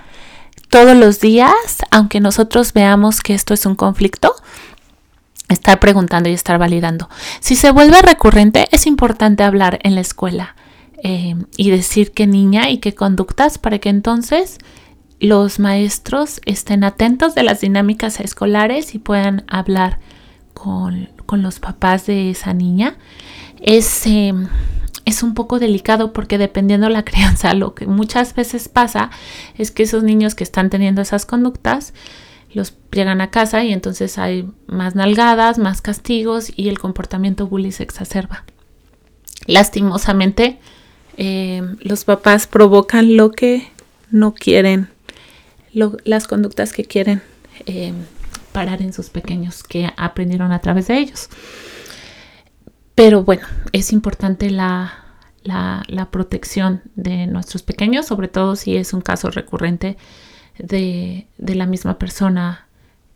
Todos 0.69 0.97
los 0.97 1.19
días, 1.19 1.53
aunque 1.91 2.19
nosotros 2.19 2.73
veamos 2.73 3.21
que 3.21 3.34
esto 3.34 3.53
es 3.53 3.65
un 3.65 3.75
conflicto, 3.75 4.36
estar 5.49 5.79
preguntando 5.79 6.29
y 6.29 6.34
estar 6.34 6.58
validando. 6.58 7.10
Si 7.39 7.56
se 7.56 7.71
vuelve 7.71 8.01
recurrente, 8.01 8.67
es 8.71 8.88
importante 8.88 9.43
hablar 9.43 9.79
en 9.84 9.95
la 9.95 10.01
escuela 10.01 10.56
eh, 11.03 11.36
y 11.58 11.69
decir 11.69 12.12
qué 12.12 12.27
niña 12.27 12.69
y 12.69 12.79
qué 12.79 12.95
conductas 12.95 13.58
para 13.58 13.79
que 13.79 13.89
entonces 13.89 14.58
los 15.19 15.60
maestros 15.60 16.41
estén 16.45 16.84
atentos 16.84 17.36
de 17.36 17.43
las 17.43 17.62
dinámicas 17.62 18.19
escolares 18.19 18.95
y 18.95 18.99
puedan 18.99 19.43
hablar 19.47 19.99
con, 20.63 21.41
los 21.41 21.60
papás 21.60 22.06
de 22.06 22.30
esa 22.30 22.54
niña 22.54 22.95
es, 23.60 24.06
em, 24.06 24.47
es 25.04 25.23
un 25.23 25.34
poco 25.34 25.58
delicado 25.58 26.13
porque 26.13 26.38
dependiendo 26.38 26.88
la 26.89 27.04
crianza, 27.10 27.54
lo 27.54 27.73
que 27.73 27.88
muchas 27.88 28.36
veces 28.36 28.69
pasa 28.69 29.10
es 29.58 29.71
que 29.71 29.84
esos 29.84 30.04
niños 30.04 30.36
que 30.36 30.43
están 30.43 30.69
teniendo 30.69 31.02
esas 31.02 31.26
conductas, 31.26 31.93
los 32.54 32.76
llegan 32.91 33.19
a 33.19 33.32
casa 33.32 33.63
y 33.63 33.73
entonces 33.73 34.19
hay 34.19 34.47
más 34.67 34.93
nalgadas, 34.93 35.58
más 35.58 35.82
castigos 35.82 36.54
y 36.56 36.69
el 36.69 36.78
comportamiento 36.78 37.47
bully 37.47 37.71
se 37.71 37.82
exacerba. 37.82 38.45
Lastimosamente, 39.47 40.60
eh, 41.17 41.63
los 41.80 42.06
papás 42.06 42.45
provocan 42.45 43.17
lo 43.17 43.32
que 43.32 43.67
no 44.12 44.36
quieren, 44.36 44.89
las 45.73 46.28
conductas 46.28 46.73
que 46.73 46.86
quieren 46.86 47.23
eh, 47.65 47.91
parar 48.53 48.81
en 48.81 48.93
sus 48.93 49.09
pequeños 49.09 49.63
que 49.63 49.91
aprendieron 49.97 50.51
a 50.53 50.59
través 50.59 50.87
de 50.87 50.97
ellos. 50.99 51.29
Pero 52.95 53.23
bueno, 53.23 53.45
es 53.71 53.91
importante 53.91 54.49
la, 54.49 54.99
protección 56.11 56.81
de 56.95 57.27
nuestros 57.27 57.63
pequeños, 57.63 58.05
sobre 58.05 58.27
todo 58.27 58.55
si 58.55 58.77
es 58.77 58.93
un 58.93 59.01
caso 59.01 59.29
recurrente 59.31 59.97
de, 60.59 61.27
la 61.37 61.65
misma 61.65 61.97
persona, 61.97 62.67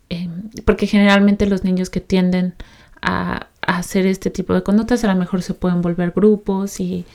eh, 0.10 0.28
porque 0.66 0.88
generalmente 0.88 1.46
los 1.46 1.64
niños 1.64 1.90
que 1.90 2.02
tienden 2.02 2.56
a, 3.02 3.48
hacer 3.62 4.06
este 4.08 4.30
tipo 4.30 4.54
de 4.54 4.64
conductas 4.64 5.04
a 5.04 5.08
lo 5.08 5.20
mejor 5.20 5.42
se 5.42 5.54
pueden 5.54 5.82
volver 5.82 6.12
grupos 6.12 6.80
y 6.80 7.06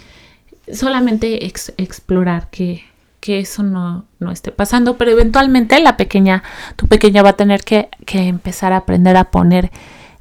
solamente 0.71 1.47
explorar 1.47 2.51
que, 2.51 2.85
eso 3.29 3.63
no, 3.63 4.07
esté 4.33 4.53
pasando, 4.53 4.97
pero 4.99 5.11
eventualmente 5.11 5.81
la 5.81 5.97
pequeña, 5.97 6.43
tu 6.77 6.87
pequeña 6.89 7.23
va 7.23 7.31
a 7.31 7.37
tener 7.37 7.63
que, 7.63 7.89
que 8.05 8.29
empezar 8.29 8.73
a 8.73 8.79
aprender 8.79 9.17
a 9.17 9.31
poner 9.31 9.71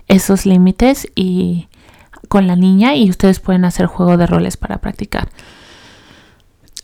esos 0.07 0.45
límites 0.45 1.07
y 1.15 1.67
con 2.27 2.47
la 2.47 2.55
niña 2.55 2.95
y 2.95 3.09
ustedes 3.09 3.39
pueden 3.39 3.65
hacer 3.65 3.87
juego 3.87 4.17
de 4.17 4.27
roles 4.27 4.57
para 4.57 4.77
practicar. 4.77 5.29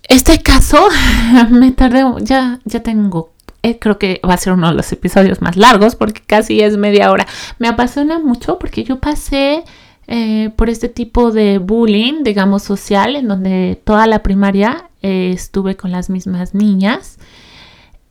Este 0.08 0.42
caso 0.42 0.88
me 1.50 1.72
tardé, 1.72 2.04
ya, 2.22 2.60
ya 2.66 2.82
tengo 2.82 3.32
eh, 3.64 3.80
creo 3.80 3.98
que 3.98 4.22
va 4.28 4.36
a 4.36 4.38
ser 4.38 4.54
uno 4.54 4.70
de 4.70 4.76
los 4.76 4.92
episodios 4.92 5.42
más 5.42 5.58
largos 5.58 5.96
porque 5.96 6.22
casi 6.26 6.62
es 6.62 6.78
media 6.78 7.12
hora. 7.12 7.28
Me 7.60 7.68
apasiona 7.68 8.20
mucho 8.20 8.60
porque 8.60 8.84
yo 8.84 9.00
pasé 9.00 9.64
eh, 10.08 10.52
por 10.56 10.70
este 10.70 10.88
tipo 10.88 11.32
de 11.32 11.58
bullying, 11.58 12.24
digamos, 12.24 12.64
social, 12.64 13.16
en 13.16 13.28
donde 13.28 13.82
toda 13.84 14.08
la 14.08 14.24
primaria 14.24 14.87
eh, 15.02 15.32
estuve 15.34 15.76
con 15.76 15.92
las 15.92 16.10
mismas 16.10 16.54
niñas 16.54 17.18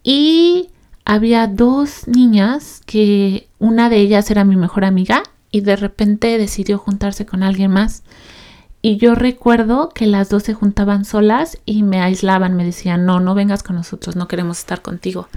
y 0.03 0.70
había 1.05 1.46
dos 1.46 2.09
niñas 2.09 2.83
que 2.87 3.49
una 3.59 3.88
de 3.88 3.99
ellas 3.99 4.31
era 4.31 4.44
mi 4.44 4.57
mejor 4.57 4.85
amiga 4.85 5.22
y 5.51 5.61
de 5.61 5.77
repente 5.77 6.37
decidió 6.38 6.79
juntarse 6.79 7.27
con 7.27 7.42
alguien 7.42 7.70
más. 7.70 8.03
Y 8.83 8.99
yo 8.99 9.14
recuerdo 9.14 9.88
que 9.88 10.07
las 10.07 10.29
dos 10.29 10.44
se 10.44 10.55
juntaban 10.55 11.05
solas 11.05 11.59
y 11.64 11.83
me 11.83 12.01
aislaban, 12.01 12.57
me 12.57 12.64
decían, 12.64 13.05
no, 13.05 13.20
no 13.20 13.35
vengas 13.35 13.62
con 13.62 13.77
nosotros, 13.77 14.16
no 14.16 14.29
queremos 14.29 14.59
estar 14.59 14.83
contigo. 14.83 15.29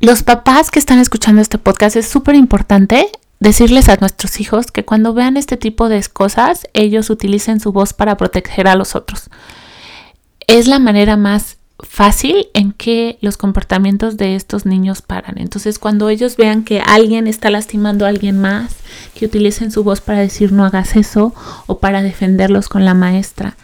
Los 0.00 0.22
papás 0.22 0.70
que 0.70 0.78
están 0.78 0.98
escuchando 0.98 1.40
este 1.40 1.58
podcast 1.58 1.96
es 1.96 2.08
súper 2.08 2.34
importante 2.34 3.08
decirles 3.40 3.88
a 3.88 3.96
nuestros 3.96 4.40
hijos 4.40 4.70
que 4.70 4.84
cuando 4.84 5.14
vean 5.14 5.36
este 5.36 5.56
tipo 5.56 5.88
de 5.88 6.02
cosas, 6.12 6.66
ellos 6.74 7.10
utilicen 7.10 7.58
su 7.58 7.72
voz 7.72 7.92
para 7.92 8.16
proteger 8.16 8.68
a 8.68 8.76
los 8.76 8.94
otros. 8.94 9.30
Es 10.46 10.66
la 10.66 10.78
manera 10.78 11.16
más 11.16 11.58
fácil 11.78 12.48
en 12.54 12.72
que 12.72 13.18
los 13.20 13.36
comportamientos 13.36 14.16
de 14.16 14.36
estos 14.36 14.66
niños 14.66 15.02
paran. 15.02 15.38
Entonces, 15.38 15.78
cuando 15.78 16.08
ellos 16.08 16.36
vean 16.36 16.64
que 16.64 16.80
alguien 16.80 17.26
está 17.26 17.50
lastimando 17.50 18.06
a 18.06 18.08
alguien 18.08 18.40
más, 18.40 18.76
que 19.14 19.26
utilicen 19.26 19.70
su 19.70 19.82
voz 19.82 20.00
para 20.00 20.20
decir 20.20 20.52
no 20.52 20.64
hagas 20.64 20.96
eso 20.96 21.34
o 21.66 21.78
para 21.78 22.02
defenderlos 22.02 22.68
con 22.68 22.84
la 22.84 22.94
maestra. 22.94 23.56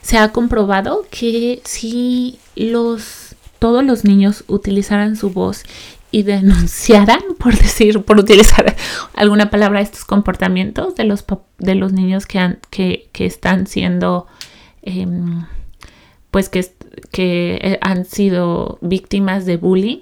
Se 0.00 0.16
ha 0.16 0.32
comprobado 0.32 1.04
que 1.10 1.60
si 1.64 2.38
los 2.54 3.26
todos 3.58 3.84
los 3.84 4.04
niños 4.04 4.44
utilizaran 4.48 5.16
su 5.16 5.30
voz 5.30 5.62
y 6.10 6.22
denunciaran, 6.22 7.20
por 7.38 7.56
decir, 7.56 8.02
por 8.02 8.18
utilizar 8.18 8.76
alguna 9.14 9.50
palabra, 9.50 9.80
estos 9.80 10.04
comportamientos 10.04 10.94
de 10.94 11.04
los, 11.04 11.24
de 11.58 11.74
los 11.74 11.92
niños 11.92 12.26
que, 12.26 13.08
están 13.14 13.66
siendo, 13.66 14.26
em, 14.82 15.44
pues 16.36 16.50
que, 16.50 16.70
que 17.12 17.58
eh, 17.62 17.78
han 17.80 18.04
sido 18.04 18.76
víctimas 18.82 19.46
de 19.46 19.56
bullying, 19.56 20.00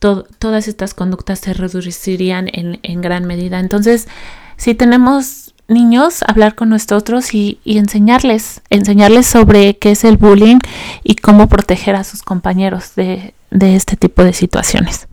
todas 0.00 0.66
estas 0.66 0.92
conductas 0.92 1.38
se 1.38 1.54
reducirían 1.54 2.48
en, 2.52 2.80
en, 2.82 3.00
gran 3.00 3.26
medida. 3.26 3.60
Entonces, 3.60 4.08
si 4.56 4.74
tenemos 4.74 5.54
niños, 5.68 6.24
hablar 6.26 6.56
con 6.56 6.70
nosotros 6.70 7.32
y, 7.32 7.60
y, 7.62 7.78
enseñarles, 7.78 8.60
enseñarles 8.70 9.28
sobre 9.28 9.78
qué 9.78 9.92
es 9.92 10.02
el 10.02 10.16
bullying 10.16 10.58
y 11.04 11.14
cómo 11.14 11.46
proteger 11.46 11.94
a 11.94 12.02
sus 12.02 12.22
compañeros 12.22 12.96
de, 12.96 13.32
de 13.52 13.76
este 13.76 13.94
tipo 13.94 14.24
de 14.24 14.32
situaciones. 14.32 15.06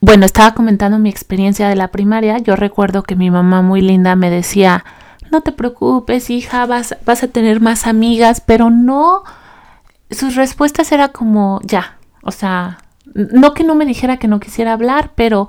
Bueno, 0.00 0.24
estaba 0.24 0.54
comentando 0.54 0.98
mi 0.98 1.10
experiencia 1.10 1.68
de 1.68 1.76
la 1.76 1.88
primaria. 1.88 2.38
Yo 2.38 2.56
recuerdo 2.56 3.02
que 3.02 3.16
mi 3.16 3.30
mamá 3.30 3.60
muy 3.60 3.82
linda 3.82 4.16
me 4.16 4.30
decía, 4.30 4.82
no 5.30 5.40
te 5.40 5.52
preocupes, 5.52 6.30
hija, 6.30 6.66
vas, 6.66 6.96
vas 7.04 7.22
a 7.22 7.28
tener 7.28 7.60
más 7.60 7.86
amigas, 7.86 8.40
pero 8.44 8.70
no 8.70 9.24
sus 10.10 10.36
respuestas 10.36 10.92
era 10.92 11.08
como 11.08 11.60
ya, 11.64 11.98
o 12.22 12.30
sea, 12.30 12.78
no 13.14 13.54
que 13.54 13.64
no 13.64 13.74
me 13.74 13.86
dijera 13.86 14.18
que 14.18 14.28
no 14.28 14.40
quisiera 14.40 14.72
hablar, 14.72 15.12
pero 15.14 15.48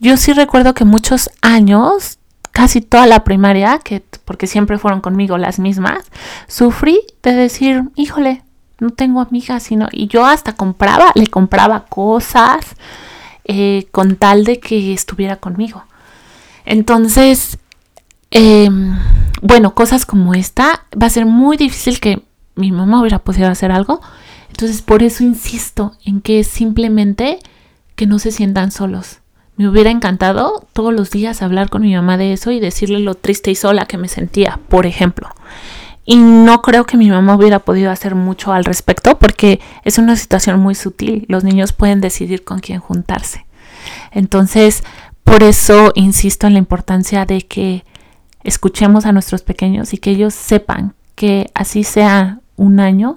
yo 0.00 0.16
sí 0.16 0.32
recuerdo 0.32 0.74
que 0.74 0.84
muchos 0.84 1.30
años, 1.42 2.18
casi 2.52 2.80
toda 2.80 3.06
la 3.06 3.24
primaria, 3.24 3.78
que 3.78 4.02
porque 4.24 4.46
siempre 4.46 4.78
fueron 4.78 5.00
conmigo 5.00 5.38
las 5.38 5.58
mismas, 5.58 6.04
sufrí 6.48 7.00
de 7.22 7.32
decir, 7.32 7.84
híjole, 7.94 8.42
no 8.80 8.90
tengo 8.90 9.20
amigas, 9.20 9.62
sino 9.62 9.88
y 9.92 10.08
yo 10.08 10.26
hasta 10.26 10.54
compraba, 10.54 11.12
le 11.14 11.26
compraba 11.28 11.86
cosas 11.86 12.64
eh, 13.44 13.86
con 13.90 14.16
tal 14.16 14.44
de 14.44 14.58
que 14.58 14.92
estuviera 14.92 15.36
conmigo. 15.36 15.84
Entonces, 16.64 17.58
em, 18.34 18.98
bueno, 19.40 19.74
cosas 19.74 20.04
como 20.04 20.34
esta 20.34 20.84
va 21.00 21.06
a 21.06 21.10
ser 21.10 21.24
muy 21.24 21.56
difícil 21.56 22.00
que 22.00 22.22
mi 22.56 22.70
mamá 22.70 23.00
hubiera 23.00 23.20
podido 23.20 23.48
hacer 23.48 23.72
algo. 23.72 24.00
Entonces 24.50 24.82
por 24.82 25.02
eso 25.02 25.24
insisto 25.24 25.94
en 26.04 26.20
que 26.20 26.44
simplemente 26.44 27.38
que 27.96 28.06
no 28.06 28.18
se 28.18 28.30
sientan 28.30 28.70
solos. 28.70 29.20
Me 29.56 29.68
hubiera 29.68 29.90
encantado 29.90 30.66
todos 30.72 30.92
los 30.92 31.10
días 31.10 31.40
hablar 31.40 31.70
con 31.70 31.82
mi 31.82 31.94
mamá 31.94 32.16
de 32.16 32.32
eso 32.32 32.50
y 32.50 32.60
decirle 32.60 32.98
lo 32.98 33.14
triste 33.14 33.52
y 33.52 33.54
sola 33.54 33.86
que 33.86 33.98
me 33.98 34.08
sentía, 34.08 34.58
por 34.68 34.84
ejemplo. 34.84 35.28
Y 36.04 36.16
no 36.16 36.60
creo 36.60 36.84
que 36.84 36.96
mi 36.96 37.08
mamá 37.08 37.36
hubiera 37.36 37.60
podido 37.60 37.90
hacer 37.90 38.14
mucho 38.14 38.52
al 38.52 38.64
respecto 38.64 39.18
porque 39.18 39.60
es 39.84 39.98
una 39.98 40.16
situación 40.16 40.60
muy 40.60 40.74
sutil. 40.74 41.24
Los 41.28 41.44
niños 41.44 41.72
pueden 41.72 42.00
decidir 42.00 42.44
con 42.44 42.58
quién 42.58 42.80
juntarse. 42.80 43.46
Entonces, 44.10 44.82
por 45.22 45.42
eso 45.42 45.92
insisto 45.94 46.46
en 46.46 46.54
la 46.54 46.58
importancia 46.58 47.24
de 47.24 47.42
que 47.42 47.84
escuchemos 48.44 49.06
a 49.06 49.12
nuestros 49.12 49.42
pequeños 49.42 49.92
y 49.94 49.98
que 49.98 50.10
ellos 50.10 50.34
sepan 50.34 50.94
que 51.14 51.50
así 51.54 51.82
sea 51.82 52.40
un 52.56 52.78
año, 52.78 53.16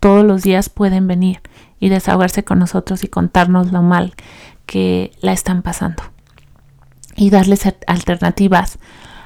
todos 0.00 0.24
los 0.24 0.42
días 0.42 0.68
pueden 0.68 1.06
venir 1.06 1.40
y 1.80 1.88
desahogarse 1.88 2.44
con 2.44 2.58
nosotros 2.58 3.04
y 3.04 3.08
contarnos 3.08 3.72
lo 3.72 3.82
mal 3.82 4.14
que 4.66 5.12
la 5.20 5.32
están 5.32 5.62
pasando. 5.62 6.02
Y 7.16 7.30
darles 7.30 7.62
alternativas, 7.86 8.78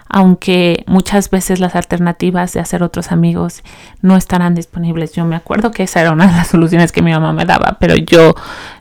aunque 0.08 0.84
muchas 0.86 1.30
veces 1.30 1.58
las 1.58 1.74
alternativas 1.74 2.52
de 2.52 2.60
hacer 2.60 2.82
otros 2.82 3.12
amigos 3.12 3.62
no 4.02 4.16
estarán 4.16 4.54
disponibles. 4.54 5.12
Yo 5.12 5.24
me 5.24 5.36
acuerdo 5.36 5.70
que 5.70 5.84
esa 5.84 6.00
era 6.02 6.12
una 6.12 6.26
de 6.26 6.32
las 6.32 6.48
soluciones 6.48 6.92
que 6.92 7.02
mi 7.02 7.12
mamá 7.12 7.32
me 7.32 7.46
daba, 7.46 7.78
pero 7.80 7.96
yo 7.96 8.34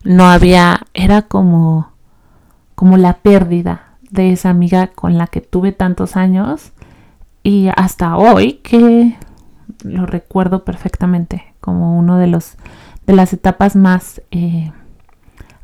no 0.04 0.30
había, 0.30 0.82
era 0.94 1.22
como, 1.22 1.94
como 2.76 2.98
la 2.98 3.14
pérdida 3.14 3.87
de 4.10 4.32
esa 4.32 4.50
amiga 4.50 4.88
con 4.88 5.18
la 5.18 5.28
que 5.28 5.42
tuve 5.42 5.72
tantos 5.72 6.16
años 6.16 6.72
y 7.44 7.70
hasta 7.76 8.18
hoy 8.18 8.54
que 8.64 9.16
lo 9.84 10.06
recuerdo 10.06 10.64
perfectamente 10.64 11.54
como 11.60 11.98
uno 11.98 12.18
de 12.18 12.28
los 12.28 12.58
de 13.06 13.14
las 13.14 13.34
etapas 13.34 13.76
más 13.76 14.22
eh, 14.32 14.72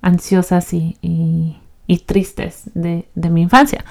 ansiosas 0.02 0.74
y, 0.74 1.60
tristes 2.08 2.72
de, 2.74 3.06
mi 3.30 3.44
infancia. 3.44 3.86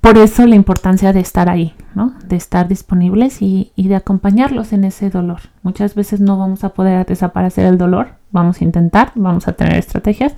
Por 0.00 0.16
eso 0.18 0.46
la 0.46 0.54
importancia 0.54 1.12
de 1.12 1.20
estar 1.20 1.48
ahí, 1.48 1.74
¿no? 1.94 2.14
De 2.24 2.36
estar 2.36 2.68
disponibles 2.68 3.42
y, 3.42 3.72
y 3.74 3.88
de 3.88 3.96
acompañarlos 3.96 4.72
en 4.72 4.84
ese 4.84 5.10
dolor. 5.10 5.40
Muchas 5.62 5.94
veces 5.94 6.20
no 6.20 6.38
vamos 6.38 6.64
a 6.64 6.70
poder 6.70 7.04
desaparecer 7.06 7.66
el 7.66 7.78
dolor, 7.78 8.14
vamos 8.30 8.60
a 8.60 8.64
intentar, 8.64 9.12
vamos 9.14 9.48
a 9.48 9.52
tener 9.54 9.76
estrategias, 9.76 10.34